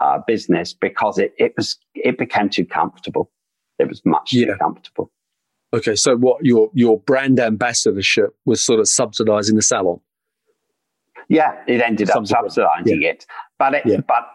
[0.00, 3.30] uh, business because it, it was it became too comfortable.
[3.78, 4.46] It was much yeah.
[4.46, 5.10] too comfortable.
[5.72, 10.00] Okay, so what your your brand ambassadorship was sort of subsidizing the salon.
[11.28, 13.10] Yeah, it ended up subsidizing yeah.
[13.10, 13.26] it,
[13.58, 14.00] but it, yeah.
[14.06, 14.28] but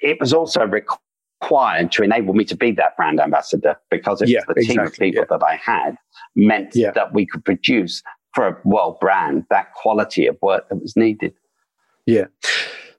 [0.00, 4.40] it was also required to enable me to be that brand ambassador because it yeah,
[4.48, 5.96] the team of people that I had
[6.38, 6.92] meant yeah.
[6.92, 8.02] that we could produce
[8.34, 11.34] for a world brand that quality of work that was needed.
[12.06, 12.26] Yeah.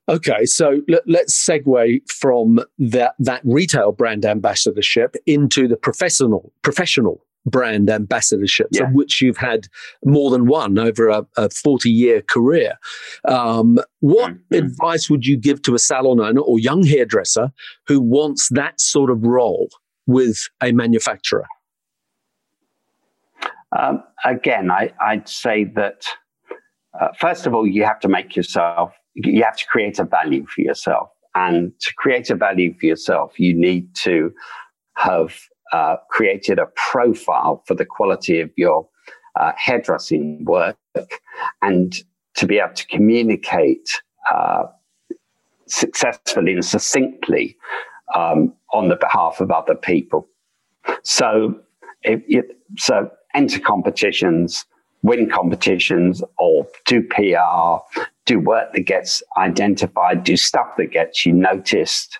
[0.07, 7.23] Okay, so let, us segue from that that retail brand ambassadorship into the professional professional
[7.45, 8.83] brand ambassadorships, yeah.
[8.83, 9.67] of which you've had
[10.03, 12.73] more than one over a, a 40 year career.
[13.27, 14.55] Um, what mm-hmm.
[14.55, 17.51] advice would you give to a salon owner or young hairdresser
[17.87, 19.69] who wants that sort of role
[20.07, 21.47] with a manufacturer?
[23.77, 26.03] Um, again, I, would say that
[26.99, 30.45] uh, first of all, you have to make yourself, you have to create a value
[30.45, 31.09] for yourself.
[31.35, 34.33] And to create a value for yourself, you need to
[34.97, 35.39] have
[35.71, 38.87] uh, created a profile for the quality of your
[39.39, 40.77] uh, hairdressing work
[41.61, 41.95] and
[42.35, 43.87] to be able to communicate
[44.33, 44.63] uh,
[45.67, 47.55] successfully and succinctly
[48.15, 50.27] um, on the behalf of other people.
[51.03, 51.59] So,
[52.01, 52.45] it, it,
[52.77, 54.65] so enter competitions,
[55.01, 61.31] win competitions, or do PR, do work that gets identified, do stuff that gets you
[61.31, 62.19] noticed,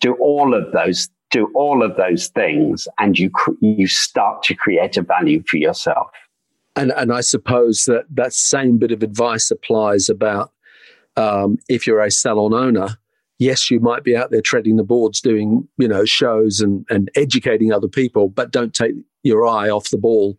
[0.00, 4.96] do all of those do all of those things and you you start to create
[4.96, 6.10] a value for yourself.
[6.76, 10.52] And and i suppose that that same bit of advice applies about
[11.16, 12.88] um, if you're a salon owner
[13.38, 17.10] yes you might be out there treading the boards doing you know shows and and
[17.14, 20.38] educating other people but don't take your eye off the ball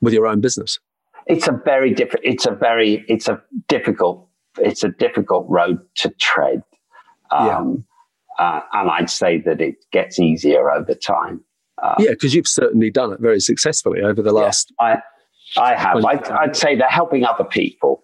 [0.00, 0.78] with your own business
[1.26, 4.28] it's a very different it's a very it's a difficult
[4.58, 6.62] it's a difficult road to tread
[7.30, 7.82] um, yeah
[8.38, 11.42] uh, and I'd say that it gets easier over time.
[11.82, 14.72] Uh, yeah, because you've certainly done it very successfully over the last.
[14.80, 15.00] Yeah,
[15.56, 16.04] I, I have.
[16.04, 18.02] I'd, I'd, say they're helping other people.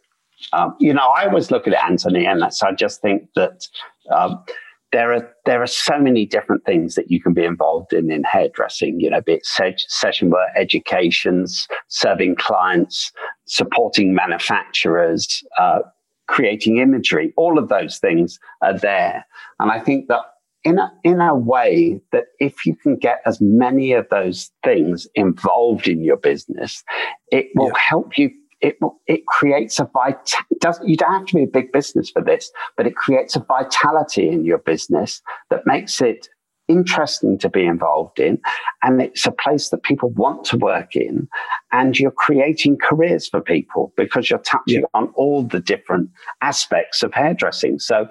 [0.52, 3.66] Um, you know, I always look at it, Anthony, and that's, I just think that
[4.10, 4.44] um,
[4.92, 8.24] there are there are so many different things that you can be involved in in
[8.24, 9.00] hairdressing.
[9.00, 13.10] You know, be it se- session work, educations, serving clients,
[13.46, 15.80] supporting manufacturers, uh,
[16.28, 19.26] creating imagery, all of those things are there.
[19.58, 20.20] And I think that
[20.64, 25.06] in a, in a way that if you can get as many of those things
[25.14, 26.84] involved in your business,
[27.30, 27.80] it will yeah.
[27.88, 28.30] help you.
[28.62, 30.32] It it creates a vit.
[30.60, 33.40] Does you don't have to be a big business for this, but it creates a
[33.40, 35.20] vitality in your business
[35.50, 36.28] that makes it
[36.68, 38.40] interesting to be involved in.
[38.82, 41.28] And it's a place that people want to work in.
[41.72, 44.94] And you're creating careers for people because you're touching yeah.
[44.94, 47.78] on all the different aspects of hairdressing.
[47.78, 48.08] So,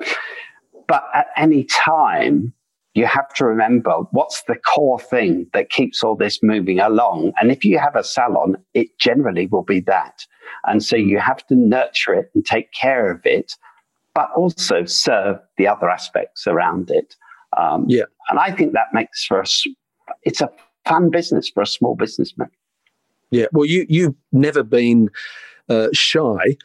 [0.87, 2.53] but at any time,
[2.93, 7.32] you have to remember what's the core thing that keeps all this moving along.
[7.39, 10.25] And if you have a salon, it generally will be that.
[10.65, 13.54] And so you have to nurture it and take care of it,
[14.13, 17.15] but also serve the other aspects around it.
[17.58, 18.04] Um, yeah.
[18.30, 19.63] And I think that makes for us,
[20.23, 20.49] it's a
[20.86, 22.49] fun business for a small businessman.
[23.30, 23.45] Yeah.
[23.54, 25.10] Well, you, you've never been
[25.69, 26.58] uh, shy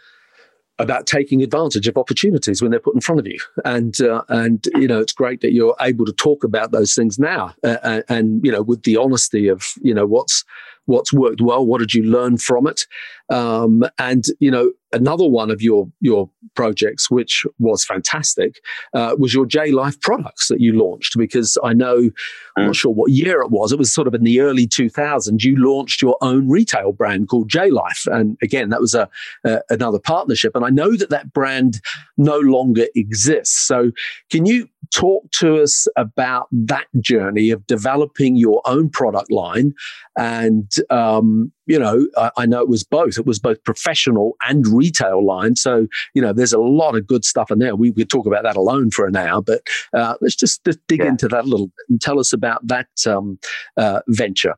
[0.78, 3.38] about taking advantage of opportunities when they're put in front of you.
[3.64, 7.18] And uh, and you know, it's great that you're able to talk about those things
[7.18, 10.44] now, uh, and, and, you know, with the honesty of you know what's
[10.86, 12.86] what's worked well, what did you learn from it,
[13.30, 18.60] um, and you know, another one of your your projects, which was fantastic,
[18.94, 21.18] uh, was your J Life products that you launched.
[21.18, 22.10] Because I know,
[22.56, 22.76] I'm not mm.
[22.76, 23.72] sure what year it was.
[23.72, 25.42] It was sort of in the early 2000s.
[25.42, 29.08] You launched your own retail brand called J Life, and again, that was a,
[29.44, 30.54] a another partnership.
[30.54, 31.80] And I know that that brand
[32.16, 33.58] no longer exists.
[33.66, 33.90] So,
[34.30, 39.74] can you talk to us about that journey of developing your own product line
[40.16, 43.18] and um, you know, I, I, know it was both.
[43.18, 45.56] It was both professional and retail line.
[45.56, 47.76] So, you know, there's a lot of good stuff in there.
[47.76, 49.60] We could talk about that alone for an hour, but
[49.92, 51.08] uh, let's just, just dig yeah.
[51.08, 53.38] into that a little bit and tell us about that um,
[53.76, 54.54] uh, venture.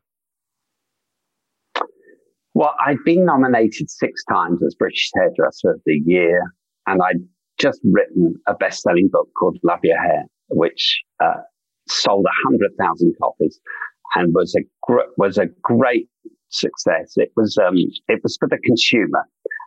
[2.53, 6.53] Well, I'd been nominated six times as British Hairdresser of the Year,
[6.87, 7.21] and I'd
[7.59, 11.41] just written a best-selling book called Love Your Hair, which uh,
[11.87, 13.59] sold hundred thousand copies
[14.15, 16.07] and was a gr- was a great
[16.49, 17.13] success.
[17.15, 17.75] It was um,
[18.07, 19.25] it was for the consumer,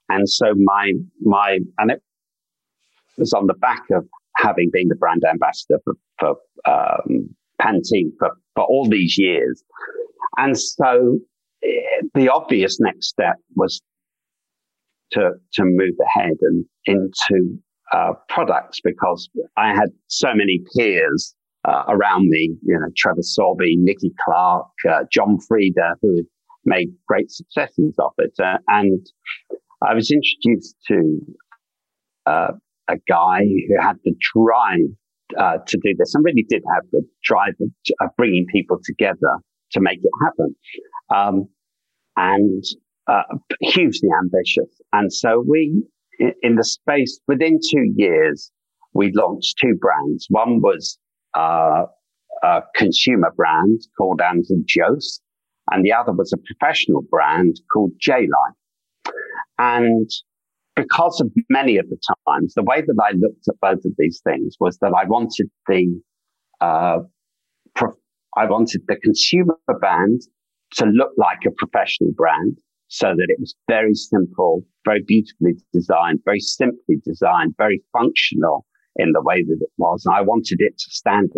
[0.09, 2.03] and so my my and it
[3.19, 7.29] was on the back of having been the brand ambassador for, for um,
[7.61, 9.63] Pantene for, for all these years,
[10.39, 11.19] and so
[11.63, 13.81] eh, the obvious next step was
[15.13, 17.59] to to move ahead and into
[17.93, 21.35] uh, products because I had so many peers
[21.67, 26.25] uh, around me, you know, Trevor Sorbie, Nicky Clarke, uh, John Frieda, who had
[26.65, 28.33] made great successes of it.
[28.43, 29.05] Uh, and
[29.87, 31.21] I was introduced to
[32.27, 32.53] uh,
[32.89, 37.55] a guy who had the drive to do this and really did have the drive
[37.61, 39.39] of, bringing people together
[39.71, 40.55] to make it happen.
[41.15, 41.49] Um,
[42.17, 42.65] and
[43.61, 44.81] hugely ambitious.
[44.93, 45.83] And so we,
[46.43, 48.51] in the space within two years,
[48.95, 50.27] we launched two brands.
[50.29, 50.99] One was
[51.37, 51.85] uh,
[52.43, 55.21] a consumer brand called Andrew Jose,
[55.71, 59.15] and the other was a professional brand called J Life.
[59.59, 60.11] And
[60.75, 64.21] because of many of the times, the way that I looked at both of these
[64.25, 66.01] things was that I wanted the
[66.61, 66.99] uh,
[67.75, 67.95] prof-
[68.37, 70.23] I wanted the consumer brand
[70.75, 72.57] to look like a professional brand,
[72.93, 79.13] so that it was very simple, very beautifully designed, very simply designed, very functional in
[79.13, 80.05] the way that it was.
[80.05, 81.31] And I wanted it to stand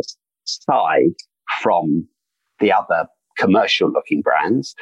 [0.45, 1.14] aside
[1.62, 2.09] from
[2.59, 3.07] the other
[3.38, 4.75] commercial looking brands.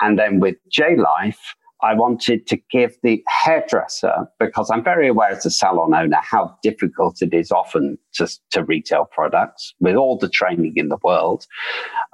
[0.00, 5.30] And then with J Life, I wanted to give the hairdresser, because I'm very aware
[5.30, 10.16] as a salon owner how difficult it is often to, to retail products with all
[10.16, 11.46] the training in the world.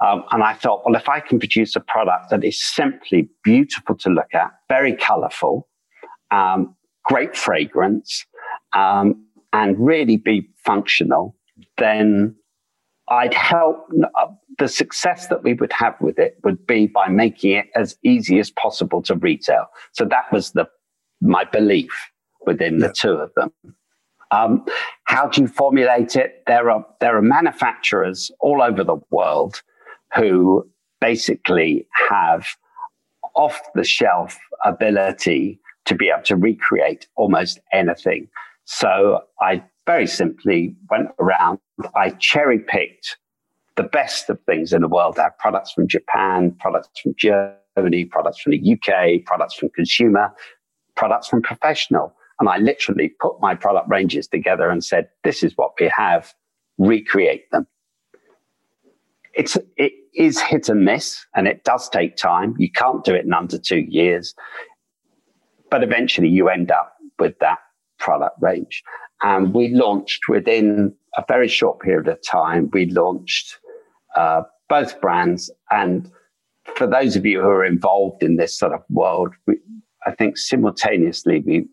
[0.05, 3.95] Um, and I thought, well, if I can produce a product that is simply beautiful
[3.99, 5.69] to look at, very colorful,
[6.31, 8.25] um, great fragrance,
[8.73, 11.35] um, and really be functional,
[11.77, 12.35] then
[13.07, 13.77] I'd help
[14.19, 14.27] uh,
[14.59, 18.39] the success that we would have with it would be by making it as easy
[18.39, 19.65] as possible to retail.
[19.93, 20.67] So that was the
[21.21, 22.11] my belief
[22.45, 22.87] within yeah.
[22.87, 23.51] the two of them.
[24.31, 24.65] Um,
[25.05, 26.43] how do you formulate it?
[26.47, 29.61] There are there are manufacturers all over the world
[30.15, 30.67] who
[30.99, 32.47] basically have
[33.35, 38.27] off the shelf ability to be able to recreate almost anything.
[38.65, 41.59] So I very simply went around.
[41.95, 43.17] I cherry picked
[43.75, 45.17] the best of things in the world.
[45.17, 50.31] Have products from Japan, products from Germany, products from the UK, products from consumer,
[50.95, 52.13] products from professional.
[52.39, 56.33] And I literally put my product ranges together and said, this is what we have,
[56.77, 57.67] recreate them.
[59.33, 62.55] It's, it is hit and miss and it does take time.
[62.57, 64.35] You can't do it in under two years,
[65.71, 67.59] but eventually you end up with that
[67.97, 68.83] product range.
[69.23, 73.57] And we launched within a very short period of time, we launched
[74.15, 75.51] uh, both brands.
[75.71, 76.09] And
[76.75, 79.57] for those of you who are involved in this sort of world, we,
[80.05, 81.65] I think simultaneously we,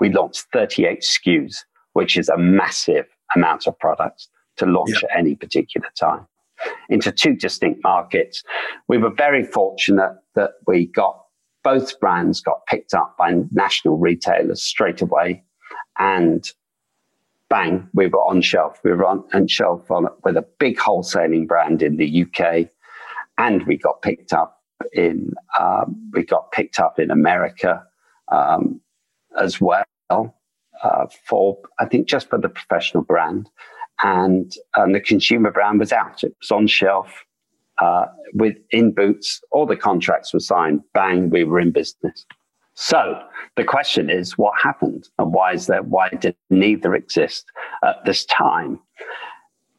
[0.00, 1.56] we launched 38 SKUs,
[1.92, 3.06] which is a massive
[3.36, 6.26] amount of products to launch at any particular time
[6.88, 8.42] into two distinct markets.
[8.88, 11.18] We were very fortunate that we got
[11.64, 15.44] both brands got picked up by national retailers straight away.
[15.98, 16.44] And
[17.52, 18.80] bang, we were on shelf.
[18.82, 22.70] We were on, on shelf on, with a big wholesaling brand in the UK,
[23.36, 24.62] and we got picked up
[24.94, 27.84] in um, we got picked up in America
[28.32, 28.80] um,
[29.38, 33.50] as well uh, for I think just for the professional brand,
[34.02, 36.24] and and the consumer brand was out.
[36.24, 37.26] It was on shelf
[37.82, 39.42] uh, with in Boots.
[39.50, 40.80] All the contracts were signed.
[40.94, 42.24] Bang, we were in business.
[42.74, 43.20] So
[43.56, 45.82] the question is, what happened, and why is there?
[45.82, 47.44] Why did neither exist
[47.84, 48.80] at this time?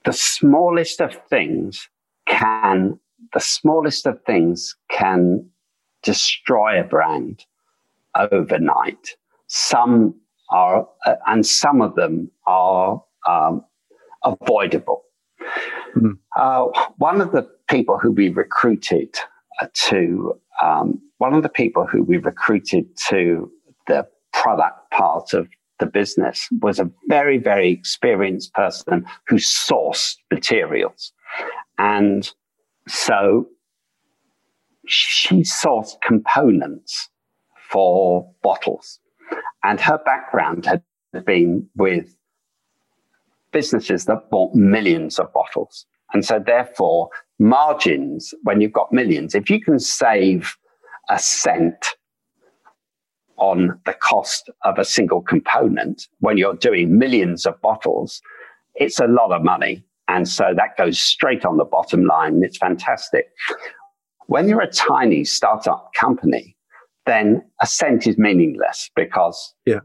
[0.06, 1.90] The smallest of things
[2.28, 3.00] can
[3.34, 5.46] the smallest of things can
[6.04, 7.46] destroy a brand
[8.20, 9.16] overnight.
[9.48, 10.16] Some
[10.52, 13.66] are, uh, and some of them are um,
[14.24, 15.04] avoidable.
[15.96, 16.18] Mm.
[16.36, 16.66] Uh,
[16.98, 19.16] one of the people who we recruited
[19.60, 23.52] uh, to, um, one of the people who we recruited to
[23.88, 25.48] the product part of
[25.80, 31.12] the business was a very, very experienced person who sourced materials.
[31.78, 32.30] And
[32.88, 33.48] so
[34.88, 37.10] she sourced components
[37.70, 39.00] for bottles.
[39.64, 40.84] And her background had
[41.26, 42.16] been with
[43.52, 45.86] businesses that bought millions of bottles.
[46.14, 47.10] And so, therefore,
[47.40, 50.56] margins, when you've got millions, if you can save
[51.10, 51.86] a cent
[53.38, 58.22] on the cost of a single component when you're doing millions of bottles,
[58.76, 59.84] it's a lot of money.
[60.08, 62.42] And so that goes straight on the bottom line.
[62.44, 63.26] It's fantastic.
[64.28, 66.56] When you're a tiny startup company,
[67.06, 69.80] then a cent is meaningless because yeah.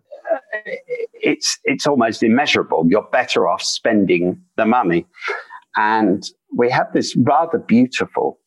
[1.14, 2.86] it's it's almost immeasurable.
[2.88, 5.06] You're better off spending the money.
[5.76, 8.38] And we have this rather beautiful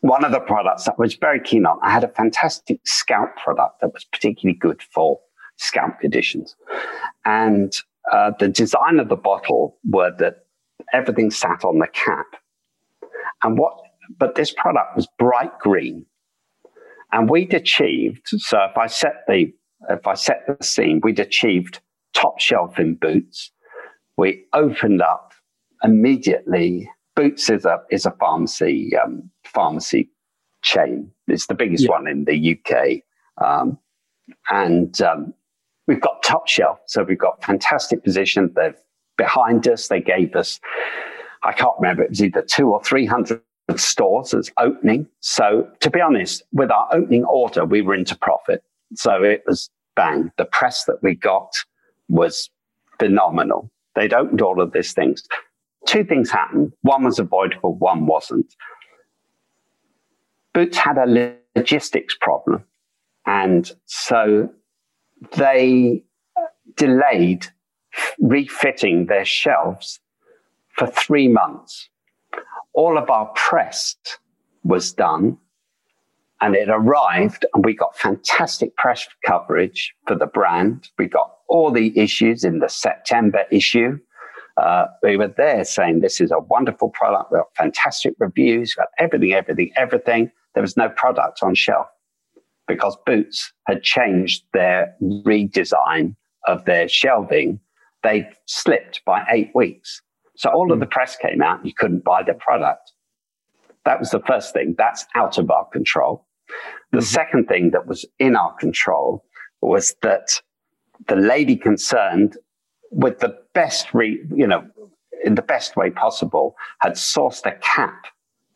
[0.00, 1.78] one of the products that I was very keen on.
[1.82, 5.18] I had a fantastic scalp product that was particularly good for
[5.56, 6.54] scalp conditions.
[7.24, 7.72] And
[8.12, 10.46] uh, the design of the bottle were that
[10.92, 12.26] everything sat on the cap.
[13.42, 13.76] And what,
[14.18, 16.06] but this product was bright green
[17.12, 19.52] and we'd achieved, so if I set the,
[19.88, 21.80] if I set the scene, we'd achieved
[22.14, 23.50] top shelf in Boots.
[24.16, 25.32] We opened up
[25.82, 26.90] immediately.
[27.18, 30.08] Boots is a, is a pharmacy, um, pharmacy
[30.62, 31.10] chain.
[31.26, 31.90] It's the biggest yeah.
[31.90, 33.02] one in the UK.
[33.44, 33.76] Um,
[34.50, 35.34] and um,
[35.88, 36.78] we've got top shelf.
[36.86, 38.52] So we've got fantastic position.
[38.54, 38.76] They're
[39.16, 39.88] behind us.
[39.88, 40.60] They gave us,
[41.42, 43.42] I can't remember, it was either two or 300
[43.74, 45.08] stores as opening.
[45.18, 48.62] So to be honest, with our opening order, we were into profit.
[48.94, 50.30] So it was bang.
[50.38, 51.52] The press that we got
[52.08, 52.48] was
[53.00, 53.72] phenomenal.
[53.96, 55.24] They'd opened all of these things.
[55.88, 56.72] Two things happened.
[56.82, 58.54] One was avoidable, one wasn't.
[60.52, 62.64] Boots had a logistics problem.
[63.26, 64.50] And so
[65.36, 66.04] they
[66.76, 67.46] delayed
[68.20, 70.00] refitting their shelves
[70.76, 71.88] for three months
[72.78, 73.96] all of our press
[74.62, 75.36] was done
[76.40, 80.88] and it arrived and we got fantastic press coverage for the brand.
[80.96, 83.98] We got all the issues in the September issue.
[84.58, 87.30] Uh, we were there saying this is a wonderful product.
[87.30, 90.32] We've got fantastic reviews, got everything, everything, everything.
[90.54, 91.86] There was no product on shelf
[92.66, 97.60] because Boots had changed their redesign of their shelving.
[98.02, 100.02] They slipped by eight weeks.
[100.36, 100.90] So all of the hmm.
[100.90, 102.92] press came out, you couldn't buy the product.
[103.84, 104.74] That was the first thing.
[104.76, 106.26] That's out of our control.
[106.92, 107.04] The mm-hmm.
[107.04, 109.24] second thing that was in our control
[109.60, 110.40] was that
[111.06, 112.36] the lady concerned,
[112.90, 114.66] with the best, re, you know,
[115.24, 118.06] in the best way possible, had sourced a cap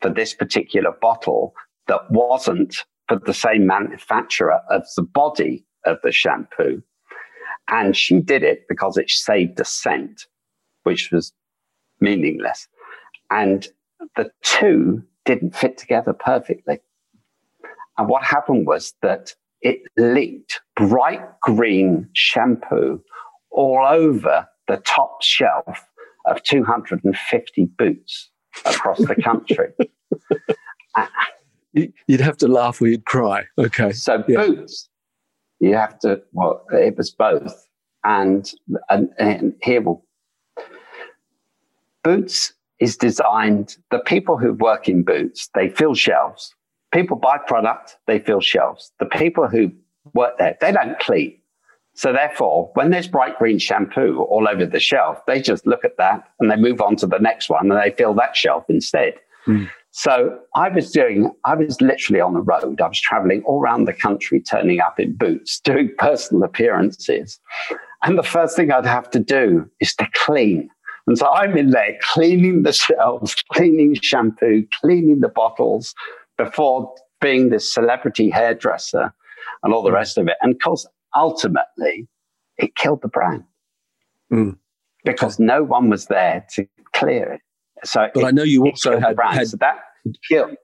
[0.01, 1.53] for this particular bottle
[1.87, 2.77] that wasn't
[3.07, 6.81] for the same manufacturer as the body of the shampoo.
[7.67, 10.27] And she did it because it saved a cent,
[10.83, 11.33] which was
[11.99, 12.67] meaningless.
[13.29, 13.67] And
[14.15, 16.79] the two didn't fit together perfectly.
[17.97, 23.01] And what happened was that it leaked bright green shampoo
[23.53, 25.85] all over the top shelf
[26.25, 28.29] of 250 Boots
[28.65, 29.69] across the country.
[32.07, 33.45] you'd have to laugh or you'd cry.
[33.57, 33.91] Okay.
[33.91, 34.45] So yeah.
[34.45, 34.89] Boots,
[35.59, 37.67] you have to, well, it was both.
[38.03, 38.51] And,
[38.89, 40.03] and, and here we'll
[42.03, 46.53] Boots is designed, the people who work in Boots, they fill shelves.
[46.93, 48.91] People buy product, they fill shelves.
[48.99, 49.71] The people who
[50.13, 51.39] work there, they don't clean.
[51.95, 55.97] So therefore, when there's bright green shampoo all over the shelf, they just look at
[55.97, 59.13] that and they move on to the next one and they fill that shelf instead.
[59.45, 59.69] Mm.
[59.91, 62.81] So I was doing, I was literally on the road.
[62.81, 67.39] I was traveling all around the country, turning up in Boots, doing personal appearances.
[68.01, 70.69] And the first thing I'd have to do is to clean.
[71.05, 75.93] And so I'm in there cleaning the shelves, cleaning shampoo, cleaning the bottles
[76.37, 79.13] before being this celebrity hairdresser
[79.61, 80.37] and all the rest of it.
[80.41, 82.07] And of course, ultimately,
[82.57, 83.43] it killed the brand
[84.31, 84.57] mm.
[85.03, 87.41] because no one was there to clear it.
[87.85, 89.79] So, but it, I know you also had, had so that
[90.29, 90.55] killed.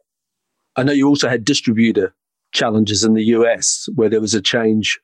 [0.75, 2.13] I know you also had distributor
[2.53, 4.99] challenges in the US where there was a change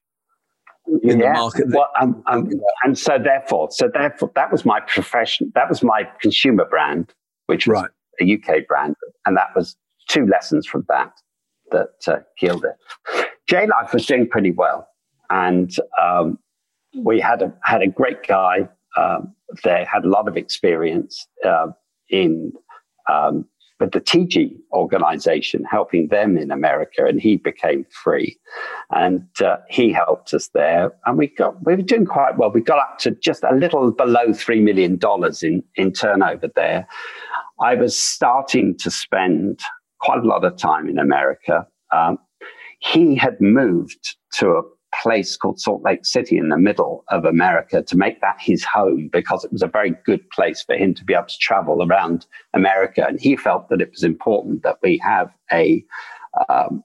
[1.04, 1.34] in yeah.
[1.34, 1.66] the market.
[1.70, 2.50] Well, um, um,
[2.84, 5.52] and so therefore, so therefore, that was my profession.
[5.56, 7.14] That was my consumer brand,
[7.48, 7.89] which was right.
[8.22, 9.76] a UK brand, and that was
[10.08, 11.12] two lessons from that
[11.72, 13.28] that uh, killed it.
[13.48, 14.88] J Life was doing pretty well,
[15.30, 16.39] and um,
[16.95, 18.67] we had a had a great guy
[18.97, 21.67] um, there, had a lot of experience uh,
[22.09, 22.53] in
[23.09, 23.45] um,
[23.80, 28.38] with the TG organization, helping them in America, and he became free,
[28.91, 32.51] and uh, he helped us there, and we got we were doing quite well.
[32.51, 36.88] We got up to just a little below three million dollars in in turnover there.
[37.59, 39.61] I was starting to spend
[40.01, 41.65] quite a lot of time in America.
[41.91, 42.17] Um,
[42.80, 44.61] he had moved to a
[45.02, 49.10] place called Salt Lake City in the middle of America to make that his home
[49.12, 52.26] because it was a very good place for him to be able to travel around
[52.54, 53.06] America.
[53.08, 55.84] And he felt that it was important that we have a,
[56.50, 56.84] um,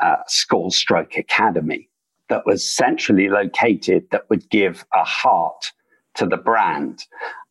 [0.00, 1.88] a school stroke academy
[2.28, 5.72] that was centrally located that would give a heart
[6.14, 7.04] to the brand.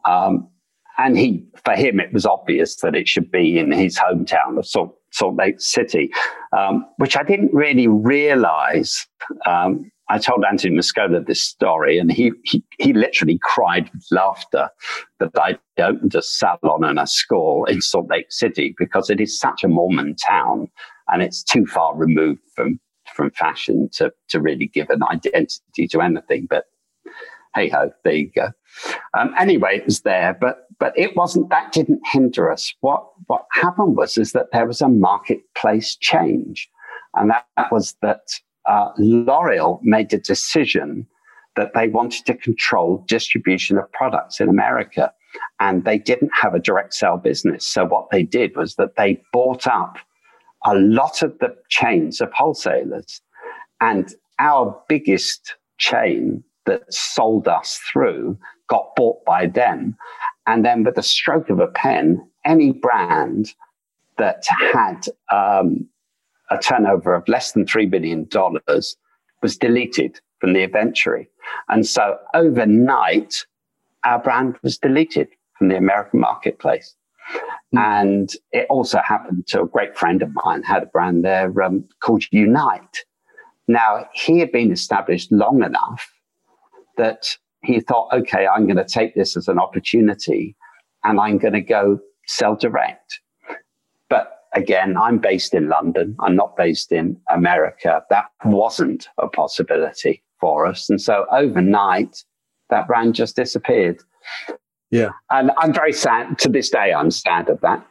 [0.05, 0.49] Um,
[0.97, 4.67] and he, for him, it was obvious that it should be in his hometown of
[4.67, 6.11] Salt, Salt Lake City,
[6.55, 9.07] um, which I didn't really realize
[9.45, 14.69] um, I told Anthony Mascolo this story, and he, he, he literally cried with laughter
[15.19, 19.39] that I opened a salon and a school in Salt Lake City because it is
[19.39, 20.69] such a Mormon town,
[21.07, 22.77] and it's too far removed from
[23.15, 26.45] from fashion to to really give an identity to anything.
[26.49, 26.65] But
[27.55, 28.49] hey ho, there you go.
[29.17, 31.49] Um, anyway, it was there, but but it wasn't.
[31.51, 32.73] That didn't hinder us.
[32.81, 36.69] What what happened was is that there was a marketplace change,
[37.15, 38.19] and that, that was that
[38.65, 41.07] uh, L'Oreal made a decision
[41.55, 45.11] that they wanted to control distribution of products in America.
[45.59, 47.65] And they didn't have a direct sale business.
[47.65, 49.97] So what they did was that they bought up
[50.65, 53.21] a lot of the chains of wholesalers.
[53.79, 58.37] And our biggest chain that sold us through
[58.67, 59.95] got bought by them.
[60.47, 63.53] And then with the stroke of a pen, any brand
[64.17, 64.43] that
[64.73, 65.87] had um,
[66.51, 68.27] a turnover of less than $3 billion
[69.41, 71.29] was deleted from the inventory.
[71.69, 73.45] And so overnight,
[74.03, 76.95] our brand was deleted from the American marketplace.
[77.73, 77.79] Mm.
[77.79, 81.85] And it also happened to a great friend of mine had a brand there um,
[82.03, 83.05] called Unite.
[83.67, 86.11] Now, he had been established long enough
[86.97, 90.55] that he thought, okay, I'm going to take this as an opportunity
[91.03, 93.19] and I'm going to go sell direct
[94.53, 96.15] again, I'm based in London.
[96.19, 98.03] I'm not based in America.
[98.09, 100.89] That wasn't a possibility for us.
[100.89, 102.23] And so overnight,
[102.69, 104.01] that brand just disappeared.
[104.89, 105.09] Yeah.
[105.29, 106.93] And I'm very sad to this day.
[106.93, 107.85] I'm sad of that.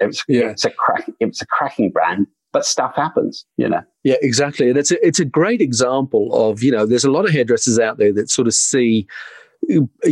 [0.00, 0.50] It was, yeah.
[0.50, 3.82] it's a crack, it was a cracking brand, but stuff happens, you know.
[4.04, 4.68] Yeah, exactly.
[4.68, 7.78] And it's a, it's a great example of, you know, there's a lot of hairdressers
[7.78, 9.06] out there that sort of see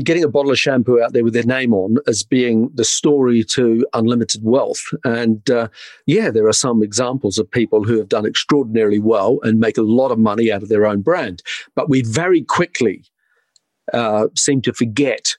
[0.02, 3.44] getting a bottle of shampoo out there with their name on as being the story
[3.44, 4.82] to unlimited wealth.
[5.04, 5.68] And uh,
[6.06, 9.82] yeah, there are some examples of people who have done extraordinarily well and make a
[9.82, 11.42] lot of money out of their own brand.
[11.76, 13.04] But we very quickly
[13.92, 15.36] uh, seem to forget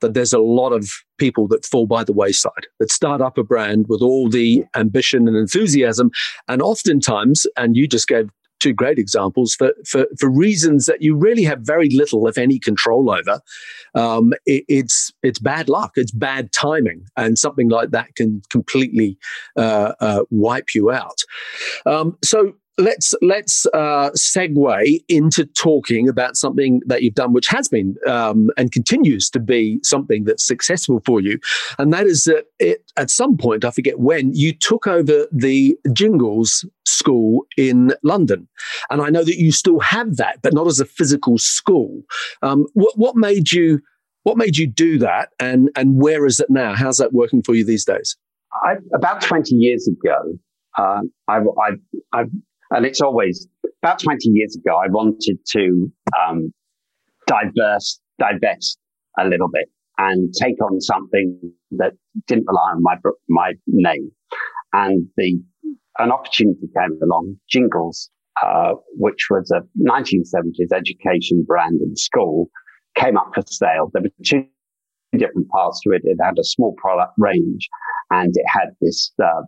[0.00, 3.42] that there's a lot of people that fall by the wayside that start up a
[3.42, 6.10] brand with all the ambition and enthusiasm
[6.48, 8.28] and oftentimes and you just gave
[8.66, 12.58] two great examples for, for, for reasons that you really have very little, if any,
[12.58, 13.40] control over.
[13.94, 19.18] Um, it, it's it's bad luck, it's bad timing, and something like that can completely
[19.56, 21.22] uh, uh, wipe you out.
[21.86, 27.68] Um, so let's let's uh, segue into talking about something that you've done, which has
[27.68, 31.38] been um, and continues to be something that's successful for you,
[31.78, 35.76] and that is that it at some point I forget when you took over the
[35.92, 38.48] Jingles School in London,
[38.90, 42.02] and I know that you still have that, but not as a physical school.
[42.42, 43.80] Um, what, what made you
[44.24, 46.74] what made you do that, and and where is it now?
[46.74, 48.16] How's that working for you these days?
[48.64, 50.38] I, about twenty years ago,
[50.78, 51.70] uh, I, I,
[52.12, 52.24] I
[52.70, 53.48] and it's always
[53.82, 56.52] about 20 years ago, I wanted to um,
[57.26, 58.78] diverse, divest
[59.18, 61.38] a little bit and take on something
[61.72, 61.92] that
[62.26, 62.96] didn't rely on my,
[63.28, 64.10] my name.
[64.72, 65.40] And the,
[65.98, 68.10] an opportunity came along, Jingles,
[68.44, 72.50] uh, which was a 1970s education brand in school
[72.96, 73.90] came up for sale.
[73.92, 74.46] There were two
[75.16, 76.02] different parts to it.
[76.04, 77.68] It had a small product range
[78.10, 79.42] and it had this uh,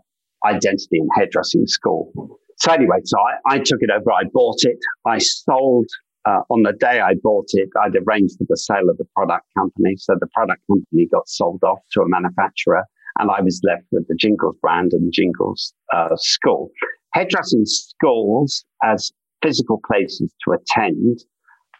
[0.46, 2.38] identity and hairdressing school.
[2.58, 4.12] So anyway, so I, I took it over.
[4.12, 4.78] I bought it.
[5.06, 5.86] I sold
[6.26, 7.68] uh, on the day I bought it.
[7.80, 9.94] I'd arranged for the sale of the product company.
[9.96, 12.84] So the product company got sold off to a manufacturer
[13.18, 16.70] and I was left with the Jingles brand and Jingles uh, school.
[17.14, 21.18] Hairdressing schools as physical places to attend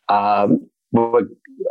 [0.08, 1.22] um, were,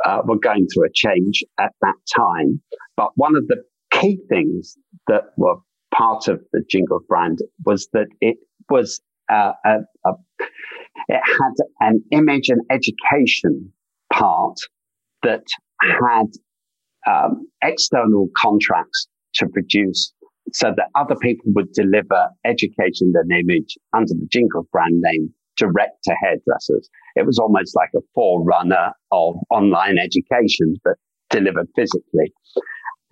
[0.05, 2.61] uh, were going through a change at that time.
[2.95, 4.77] But one of the key things
[5.07, 5.55] that were
[5.93, 8.37] part of the Jingles brand was that it
[8.69, 9.01] was
[9.31, 10.11] uh, a, a,
[11.07, 13.71] it had an image and education
[14.11, 14.57] part
[15.23, 15.43] that
[15.81, 16.27] had
[17.07, 20.13] um, external contracts to produce
[20.53, 26.03] so that other people would deliver education and image under the Jingle brand name direct
[26.03, 26.89] to hairdressers.
[27.15, 30.93] It was almost like a forerunner of online education, but
[31.29, 32.31] delivered physically.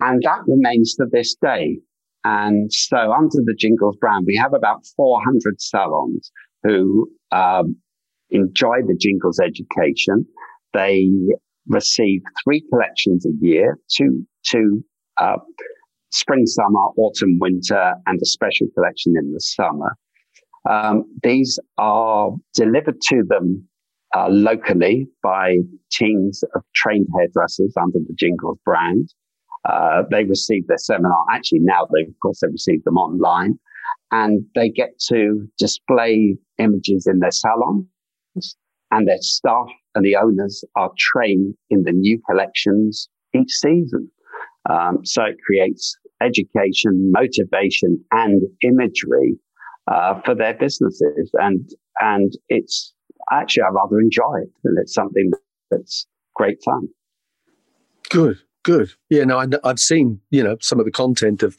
[0.00, 1.78] And that remains to this day.
[2.26, 6.32] And so under the Jingles brand, we have about 400 salons
[6.64, 7.76] who um,
[8.30, 10.26] enjoy the Jingles education.
[10.74, 11.06] They
[11.68, 14.84] receive three collections a year, two, two,
[15.20, 15.36] uh,
[16.10, 19.96] spring, summer, autumn, winter, and a special collection in the summer.
[20.68, 23.68] Um, these are delivered to them
[24.16, 25.58] uh, locally by
[25.92, 29.10] teams of trained hairdressers under the Jingles brand.
[29.68, 31.24] Uh, they receive their seminar.
[31.30, 33.58] Actually, now they, of course, they receive them online
[34.12, 37.86] and they get to display images in their salons
[38.90, 44.10] and their staff and the owners are trained in the new collections each season.
[44.68, 49.38] Um, so it creates education, motivation, and imagery
[49.90, 51.68] uh, for their businesses, and
[52.00, 52.92] and it's
[53.30, 55.30] actually I rather enjoy it, and it's something
[55.70, 56.88] that's great fun.
[58.10, 58.38] Good.
[58.66, 58.90] Good.
[59.10, 61.56] Yeah, no, I, have seen you know some of the content of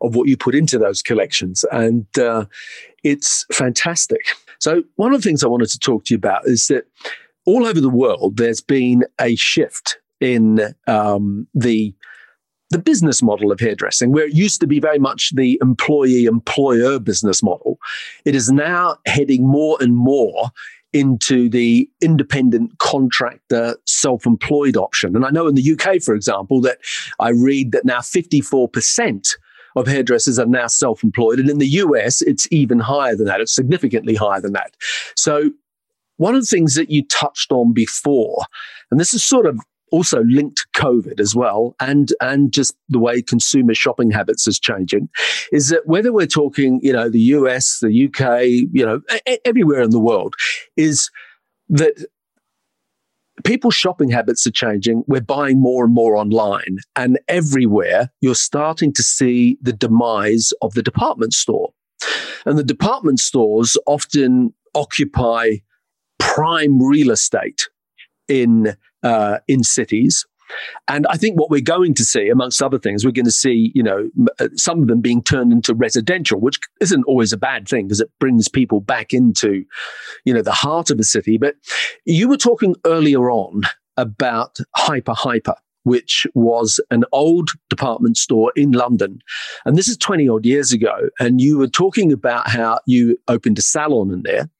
[0.00, 2.46] of what you put into those collections, and uh,
[3.04, 4.22] it's fantastic.
[4.58, 6.88] So one of the things I wanted to talk to you about is that
[7.46, 11.94] all over the world there's been a shift in um, the
[12.70, 16.98] the business model of hairdressing, where it used to be very much the employee employer
[16.98, 17.78] business model,
[18.24, 20.50] it is now heading more and more
[20.92, 25.14] into the independent contractor self employed option.
[25.14, 26.78] And I know in the UK, for example, that
[27.18, 29.36] I read that now 54%
[29.76, 31.38] of hairdressers are now self employed.
[31.38, 34.76] And in the US, it's even higher than that, it's significantly higher than that.
[35.16, 35.50] So,
[36.16, 38.44] one of the things that you touched on before,
[38.90, 39.58] and this is sort of
[39.90, 44.58] also linked to COVID as well, and and just the way consumer shopping habits is
[44.58, 45.08] changing,
[45.52, 49.82] is that whether we're talking, you know, the US, the UK, you know, a- everywhere
[49.82, 50.34] in the world,
[50.76, 51.10] is
[51.68, 52.06] that
[53.44, 55.04] people's shopping habits are changing.
[55.06, 60.74] We're buying more and more online, and everywhere you're starting to see the demise of
[60.74, 61.72] the department store.
[62.46, 65.56] And the department stores often occupy
[66.18, 67.68] prime real estate
[68.28, 70.26] in uh, in cities.
[70.88, 73.70] And I think what we're going to see, amongst other things, we're going to see,
[73.74, 77.68] you know, uh, some of them being turned into residential, which isn't always a bad
[77.68, 79.64] thing because it brings people back into,
[80.24, 81.38] you know, the heart of a city.
[81.38, 81.54] But
[82.04, 83.62] you were talking earlier on
[83.96, 89.20] about Hyper Hyper, which was an old department store in London.
[89.64, 91.10] And this is 20 odd years ago.
[91.18, 94.50] And you were talking about how you opened a salon in there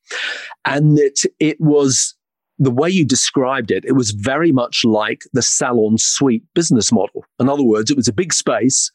[0.64, 2.14] and that it was
[2.60, 7.24] the way you described it, it was very much like the salon suite business model.
[7.40, 8.92] In other words, it was a big space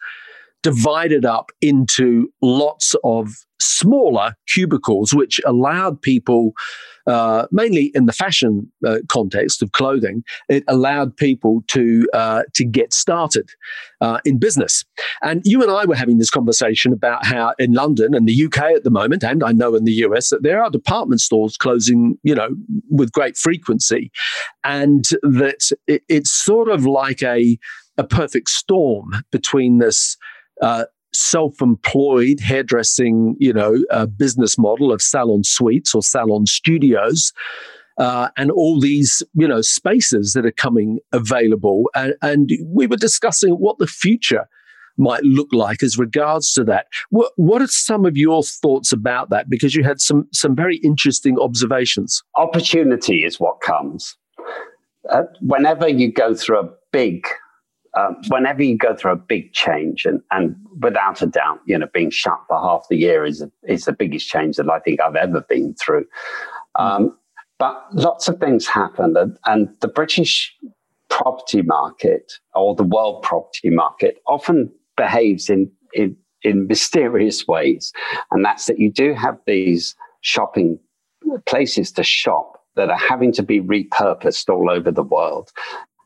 [0.61, 6.53] divided up into lots of smaller cubicles, which allowed people,
[7.07, 12.65] uh, mainly in the fashion uh, context of clothing, it allowed people to uh, to
[12.65, 13.49] get started
[14.01, 14.83] uh, in business.
[15.21, 18.59] And you and I were having this conversation about how in London and the UK
[18.75, 22.17] at the moment, and I know in the US that there are department stores closing,
[22.23, 22.49] you know,
[22.89, 24.11] with great frequency,
[24.63, 27.57] and that it, it's sort of like a
[27.97, 30.17] a perfect storm between this
[30.61, 30.85] uh,
[31.15, 37.33] self-employed hairdressing, you know, uh, business model of salon suites or salon studios.
[37.97, 42.97] Uh, and all these, you know, spaces that are coming available, and, and, we were
[42.97, 44.49] discussing what the future
[44.97, 46.87] might look like as regards to that.
[47.09, 49.49] What, what are some of your thoughts about that?
[49.49, 52.21] Because you had some some very interesting observations.
[52.35, 54.17] Opportunity is what comes.
[55.09, 57.25] Uh, whenever you go through a big
[57.95, 61.87] um, whenever you go through a big change, and, and without a doubt, you know,
[61.93, 65.15] being shut for half the year is, is the biggest change that I think I've
[65.15, 66.05] ever been through.
[66.75, 67.17] Um,
[67.57, 70.53] but lots of things happen, and, and the British
[71.09, 77.93] property market or the world property market often behaves in, in, in mysterious ways.
[78.31, 80.79] And that's that you do have these shopping
[81.45, 85.51] places to shop that are having to be repurposed all over the world.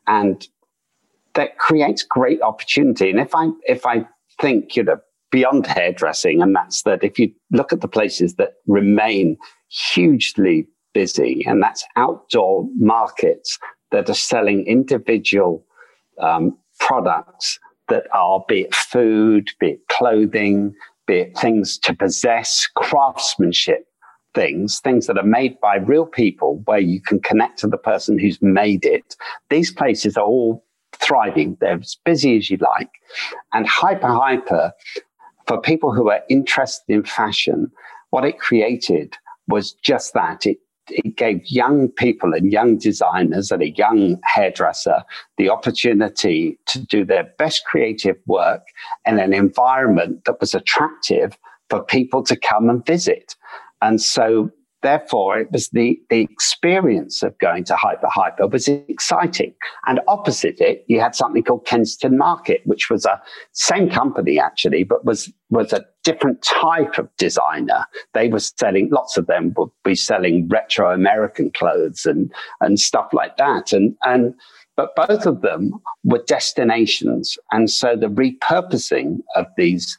[0.06, 0.46] And
[1.34, 3.10] that creates great opportunity.
[3.10, 4.06] And if I if I
[4.40, 4.98] think, you know,
[5.30, 9.36] beyond hairdressing, and that's that if you look at the places that remain
[9.68, 13.58] hugely busy, and that's outdoor markets
[13.92, 15.64] that are selling individual
[16.20, 17.58] um, products
[17.88, 20.72] that are, be it food, be it clothing,
[21.06, 23.84] be it things to possess, craftsmanship
[24.34, 28.18] things, things that are made by real people where you can connect to the person
[28.18, 29.16] who's made it.
[29.48, 30.64] These places are all
[31.00, 31.56] thriving.
[31.60, 32.90] They're as busy as you like.
[33.52, 34.72] And Hyper Hyper,
[35.46, 37.70] for people who are interested in fashion,
[38.10, 39.16] what it created
[39.48, 40.46] was just that.
[40.46, 40.58] It
[40.92, 45.02] it gave young people and young designers and a young hairdresser
[45.38, 48.62] the opportunity to do their best creative work
[49.06, 51.38] in an environment that was attractive
[51.68, 53.36] for people to come and visit.
[53.82, 54.50] And so
[54.82, 59.54] Therefore, it was the, the experience of going to Hyper Hyper was exciting.
[59.86, 63.20] And opposite it, you had something called Kensington Market, which was a
[63.52, 67.84] same company actually, but was, was a different type of designer.
[68.14, 73.10] They were selling, lots of them would be selling retro American clothes and, and stuff
[73.12, 73.72] like that.
[73.72, 74.34] And, and,
[74.76, 75.72] but both of them
[76.04, 77.36] were destinations.
[77.52, 79.98] And so the repurposing of these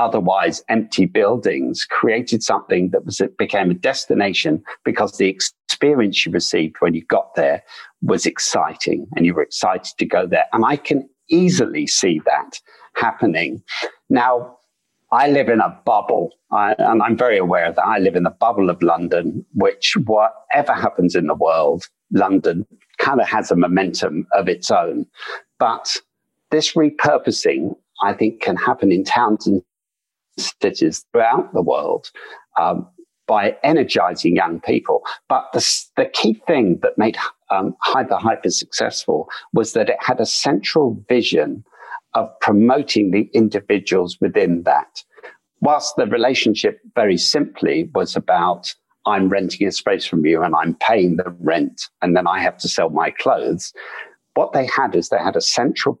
[0.00, 6.32] otherwise empty buildings created something that was it became a destination because the experience you
[6.32, 7.62] received when you got there
[8.02, 10.46] was exciting and you were excited to go there.
[10.52, 12.60] And i can easily see that
[12.96, 13.62] happening.
[14.08, 14.56] Now
[15.12, 17.84] I live in a bubble, I, and I'm very aware that.
[17.84, 22.66] I live in the bubble of London, which whatever happens in the world, London
[22.98, 25.06] kind of has a momentum of its own.
[25.58, 25.96] But
[26.50, 27.74] this repurposing,
[28.04, 29.62] I think, can happen in towns and
[30.40, 32.10] cities throughout the world
[32.58, 32.86] um,
[33.26, 35.02] by energizing young people.
[35.28, 37.16] But the, the key thing that made
[37.50, 41.64] um, Hyper Hyper successful was that it had a central vision
[42.14, 45.02] of promoting the individuals within that.
[45.60, 48.74] Whilst the relationship very simply was about
[49.06, 52.58] I'm renting a space from you and I'm paying the rent and then I have
[52.58, 53.72] to sell my clothes.
[54.34, 56.00] What they had is they had a central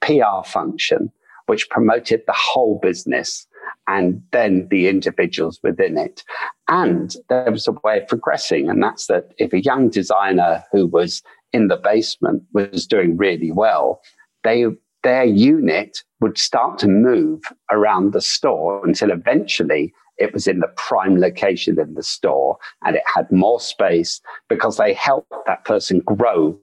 [0.00, 1.12] PR function
[1.46, 3.46] which promoted the whole business
[3.86, 6.22] and then the individuals within it.
[6.68, 10.86] And there was a way of progressing, and that's that if a young designer who
[10.86, 14.00] was in the basement was doing really well,
[14.44, 14.66] they
[15.02, 20.68] their unit would start to move around the store until eventually it was in the
[20.76, 26.00] prime location in the store and it had more space because they helped that person
[26.00, 26.56] grow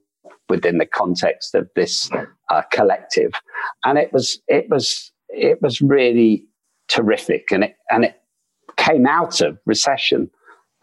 [0.48, 2.10] within the context of this
[2.50, 3.34] uh, collective
[3.84, 6.46] and it was it was it was really
[6.90, 7.52] terrific.
[7.52, 8.22] And it, and it
[8.78, 10.30] came out of recession,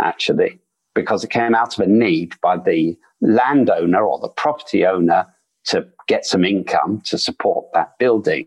[0.01, 0.59] actually,
[0.95, 5.27] because it came out of a need by the landowner or the property owner
[5.67, 8.47] to get some income to support that building,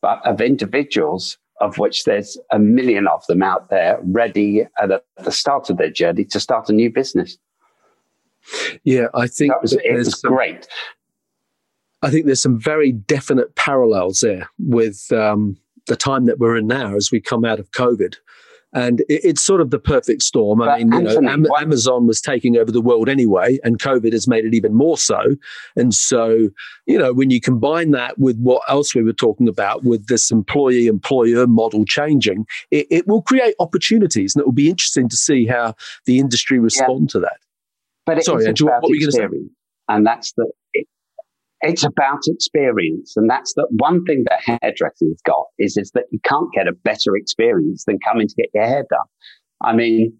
[0.00, 4.90] but of individuals of which there's a million of them out there ready at
[5.22, 7.38] the start of their journey to start a new business.
[8.82, 10.66] Yeah, I think that was, it was some, great.
[12.02, 16.66] I think there's some very definite parallels there with um, the time that we're in
[16.66, 18.16] now as we come out of COVID.
[18.74, 20.60] And it, it's sort of the perfect storm.
[20.60, 24.12] I but mean, you know, Am- Amazon was taking over the world anyway, and COVID
[24.12, 25.36] has made it even more so.
[25.76, 26.50] And so,
[26.86, 30.30] you know, when you combine that with what else we were talking about, with this
[30.32, 34.34] employee employer model changing, it, it, will create opportunities.
[34.34, 35.74] And it will be interesting to see how
[36.06, 37.12] the industry respond yeah.
[37.12, 37.38] to that.
[38.06, 39.48] But Sorry, Andrew, what were you going to say?
[39.88, 40.50] And that's the
[41.64, 43.14] it's about experience.
[43.16, 46.72] And that's the one thing that hairdressing's got is, is that you can't get a
[46.72, 49.06] better experience than coming to get your hair done.
[49.62, 50.16] I mean,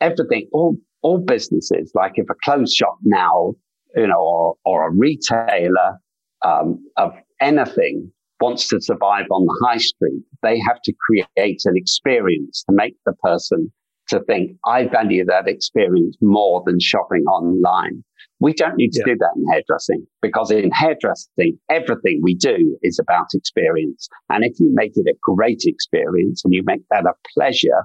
[0.00, 3.54] everything, all, all businesses, like if a clothes shop now,
[3.94, 6.00] you know, or, or a retailer
[6.44, 11.76] um, of anything wants to survive on the high street, they have to create an
[11.76, 13.70] experience to make the person
[14.08, 18.04] to think, I value that experience more than shopping online.
[18.38, 19.14] We don't need to yeah.
[19.14, 24.08] do that in hairdressing because in hairdressing, everything we do is about experience.
[24.28, 27.84] And if you make it a great experience and you make that a pleasure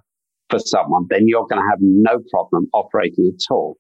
[0.50, 3.78] for someone, then you're going to have no problem operating at all.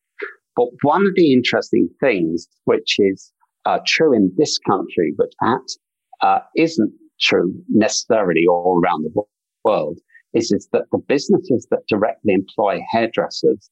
[0.56, 3.32] But one of the interesting things, which is
[3.66, 5.78] uh, true in this country, but perhaps
[6.22, 9.24] uh, isn't true necessarily all around the
[9.64, 10.00] world,
[10.34, 13.70] is, is that the businesses that directly employ hairdressers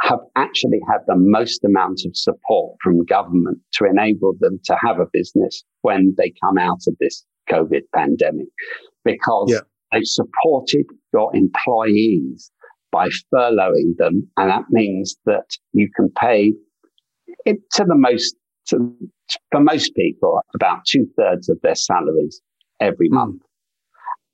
[0.00, 4.98] have actually had the most amount of support from government to enable them to have
[4.98, 8.48] a business when they come out of this COVID pandemic
[9.04, 9.60] because yeah.
[9.92, 12.50] they've supported your employees
[12.90, 14.28] by furloughing them.
[14.36, 16.52] And that means that you can pay
[17.44, 18.34] it to the most,
[18.68, 18.94] to,
[19.50, 22.40] for most people, about two thirds of their salaries
[22.80, 23.14] every mm.
[23.14, 23.42] month.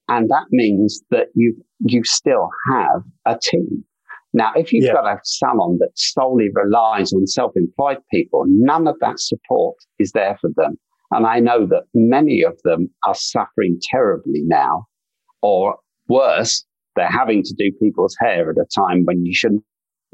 [0.08, 3.84] And that means that you, you still have a team.
[4.32, 4.92] Now, if you've yeah.
[4.92, 10.36] got a salon that solely relies on self-employed people, none of that support is there
[10.40, 10.78] for them.
[11.10, 14.86] And I know that many of them are suffering terribly now,
[15.40, 15.76] or
[16.08, 16.64] worse,
[16.96, 19.64] they're having to do people's hair at a time when you shouldn't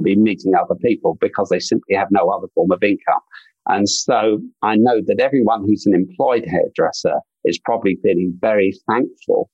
[0.02, 3.20] be meeting other people because they simply have no other form of income.
[3.66, 9.48] And so I know that everyone who's an employed hairdresser is probably feeling very thankful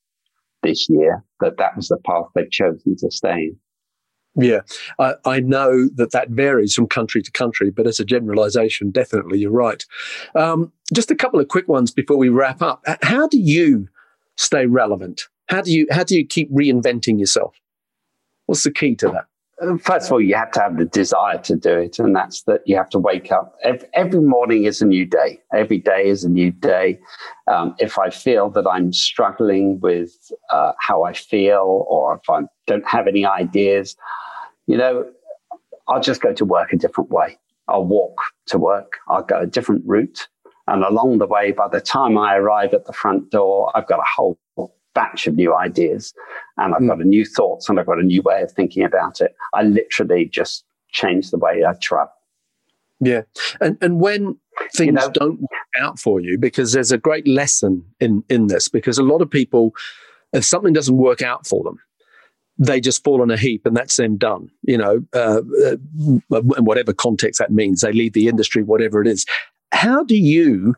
[0.62, 3.56] this year that that was the path they've chosen to stay in.
[4.36, 4.60] Yeah,
[4.98, 9.40] I, I, know that that varies from country to country, but as a generalization, definitely
[9.40, 9.84] you're right.
[10.36, 12.84] Um, just a couple of quick ones before we wrap up.
[13.02, 13.88] How do you
[14.36, 15.22] stay relevant?
[15.48, 17.56] How do you how do you keep reinventing yourself?
[18.46, 19.26] What's the key to that?
[19.60, 22.42] Uh, first of all, you have to have the desire to do it, and that's
[22.42, 23.54] that you have to wake up.
[23.62, 25.40] Every, every morning is a new day.
[25.54, 26.98] Every day is a new day.
[27.46, 30.12] Um, if I feel that I'm struggling with
[30.50, 33.96] uh, how I feel, or if I don't have any ideas,
[34.66, 35.06] you know,
[35.88, 37.38] I'll just go to work a different way.
[37.68, 38.98] I'll walk to work.
[39.08, 40.28] I'll go a different route.
[40.66, 43.98] And along the way, by the time I arrive at the front door, I've got
[43.98, 44.38] a whole
[44.94, 46.12] batch of new ideas
[46.56, 46.88] and I've mm.
[46.88, 49.34] got a new thoughts and I've got a new way of thinking about it.
[49.54, 52.12] I literally just change the way I travel.
[53.00, 53.22] Yeah.
[53.60, 54.36] And and when
[54.74, 58.48] things you know, don't work out for you, because there's a great lesson in in
[58.48, 59.72] this, because a lot of people,
[60.32, 61.78] if something doesn't work out for them,
[62.58, 64.50] they just fall on a heap and that's them done.
[64.62, 65.76] You know, uh, uh,
[66.30, 69.24] in whatever context that means, they leave the industry, whatever it is.
[69.72, 70.74] How do you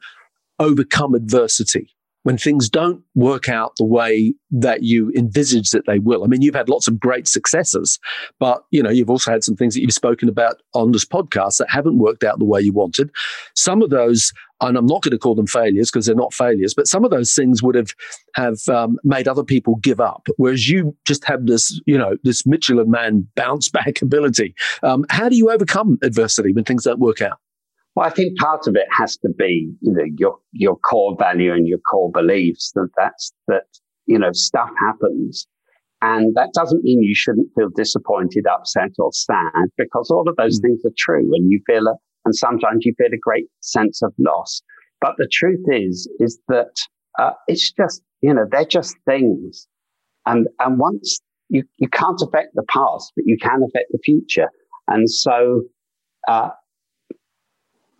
[0.60, 1.92] overcome adversity?
[2.22, 6.24] When things don't work out the way that you envisage that they will.
[6.24, 7.98] I mean, you've had lots of great successes,
[8.38, 11.58] but you know, you've also had some things that you've spoken about on this podcast
[11.58, 13.10] that haven't worked out the way you wanted.
[13.54, 16.74] Some of those, and I'm not going to call them failures because they're not failures,
[16.74, 17.90] but some of those things would have
[18.34, 22.46] have um, made other people give up, whereas you just have this, you know, this
[22.46, 24.54] Michelin man bounce back ability.
[24.82, 27.38] Um, how do you overcome adversity when things don't work out?
[27.94, 31.52] Well, I think part of it has to be you know, your your core value
[31.52, 33.64] and your core beliefs that that's that
[34.06, 35.46] you know stuff happens,
[36.00, 40.58] and that doesn't mean you shouldn't feel disappointed, upset, or sad because all of those
[40.58, 40.62] mm.
[40.62, 44.14] things are true, and you feel a, and sometimes you feel a great sense of
[44.18, 44.62] loss.
[45.02, 46.74] But the truth is, is that
[47.18, 49.68] uh, it's just you know they're just things,
[50.24, 51.20] and and once
[51.50, 54.48] you you can't affect the past, but you can affect the future,
[54.88, 55.60] and so.
[56.28, 56.50] Uh,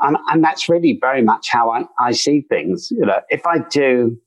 [0.03, 2.91] and, and that's really very much how I, I see things.
[2.91, 4.19] You know, if I do,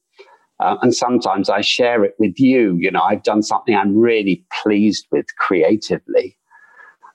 [0.59, 4.45] uh, and sometimes I share it with you, you know, I've done something I'm really
[4.63, 6.37] pleased with creatively.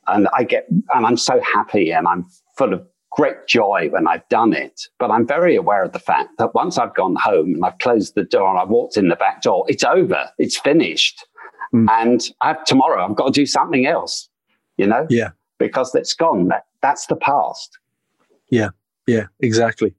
[0.06, 4.28] And I get, and I'm so happy and I'm full of great joy when I've
[4.28, 4.82] done it.
[4.98, 8.14] But I'm very aware of the fact that once I've gone home and I've closed
[8.14, 11.26] the door and I've walked in the back door, it's over, it's finished.
[11.74, 11.86] Mm.
[11.90, 14.28] And I have, tomorrow I've got to do something else,
[14.76, 15.06] you know?
[15.08, 15.30] Yeah.
[15.58, 16.48] Because it's gone.
[16.48, 17.78] That, that's the past.
[18.50, 18.70] Yeah,
[19.06, 19.94] yeah, exactly.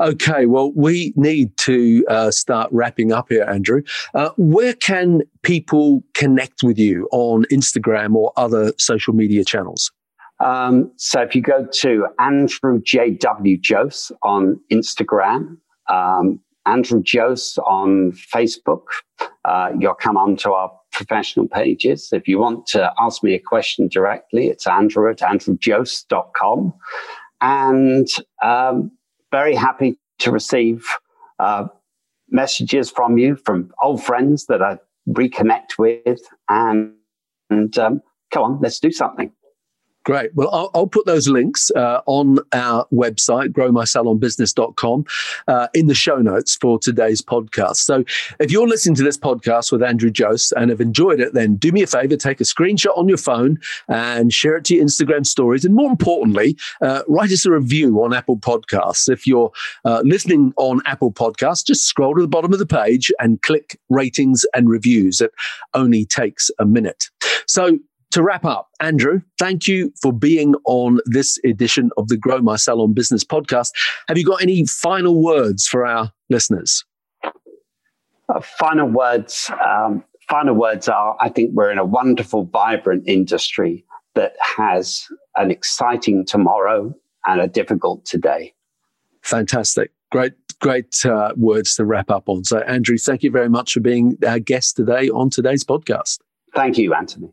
[0.00, 3.82] Okay, well, we need to uh, start wrapping up here, Andrew.
[4.14, 9.90] Uh, where can people connect with you on Instagram or other social media channels?
[10.40, 13.58] Um, so if you go to Andrew J.W.
[13.68, 15.56] Jose on Instagram,
[15.88, 18.84] um, Andrew Jose on Facebook,
[19.44, 22.10] uh, you'll come onto our professional pages.
[22.12, 26.74] If you want to ask me a question directly, it's andrew at andrewjose.com
[27.42, 28.08] and
[28.42, 28.92] um,
[29.30, 30.86] very happy to receive
[31.38, 31.66] uh,
[32.30, 34.78] messages from you from old friends that I
[35.08, 36.94] reconnect with, and,
[37.50, 39.32] and um, come on, let's do something.
[40.04, 40.34] Great.
[40.34, 45.04] Well, I'll, I'll put those links uh, on our website, growmysalonbusiness.com,
[45.46, 47.76] uh, in the show notes for today's podcast.
[47.76, 48.04] So
[48.40, 51.70] if you're listening to this podcast with Andrew Jose and have enjoyed it, then do
[51.70, 55.24] me a favor, take a screenshot on your phone and share it to your Instagram
[55.24, 55.64] stories.
[55.64, 59.08] And more importantly, uh, write us a review on Apple Podcasts.
[59.08, 59.52] If you're
[59.84, 63.78] uh, listening on Apple Podcasts, just scroll to the bottom of the page and click
[63.88, 65.20] ratings and reviews.
[65.20, 65.30] It
[65.74, 67.04] only takes a minute.
[67.46, 67.78] So
[68.12, 72.56] to wrap up, Andrew, thank you for being on this edition of the Grow My
[72.56, 73.70] Salon Business podcast.
[74.08, 76.84] Have you got any final words for our listeners?
[77.24, 79.50] Uh, final words.
[79.66, 83.84] Um, final words are: I think we're in a wonderful, vibrant industry
[84.14, 85.06] that has
[85.36, 86.94] an exciting tomorrow
[87.26, 88.54] and a difficult today.
[89.22, 89.90] Fantastic.
[90.10, 92.44] Great, great uh, words to wrap up on.
[92.44, 96.18] So, Andrew, thank you very much for being our guest today on today's podcast.
[96.54, 97.32] Thank you, Anthony.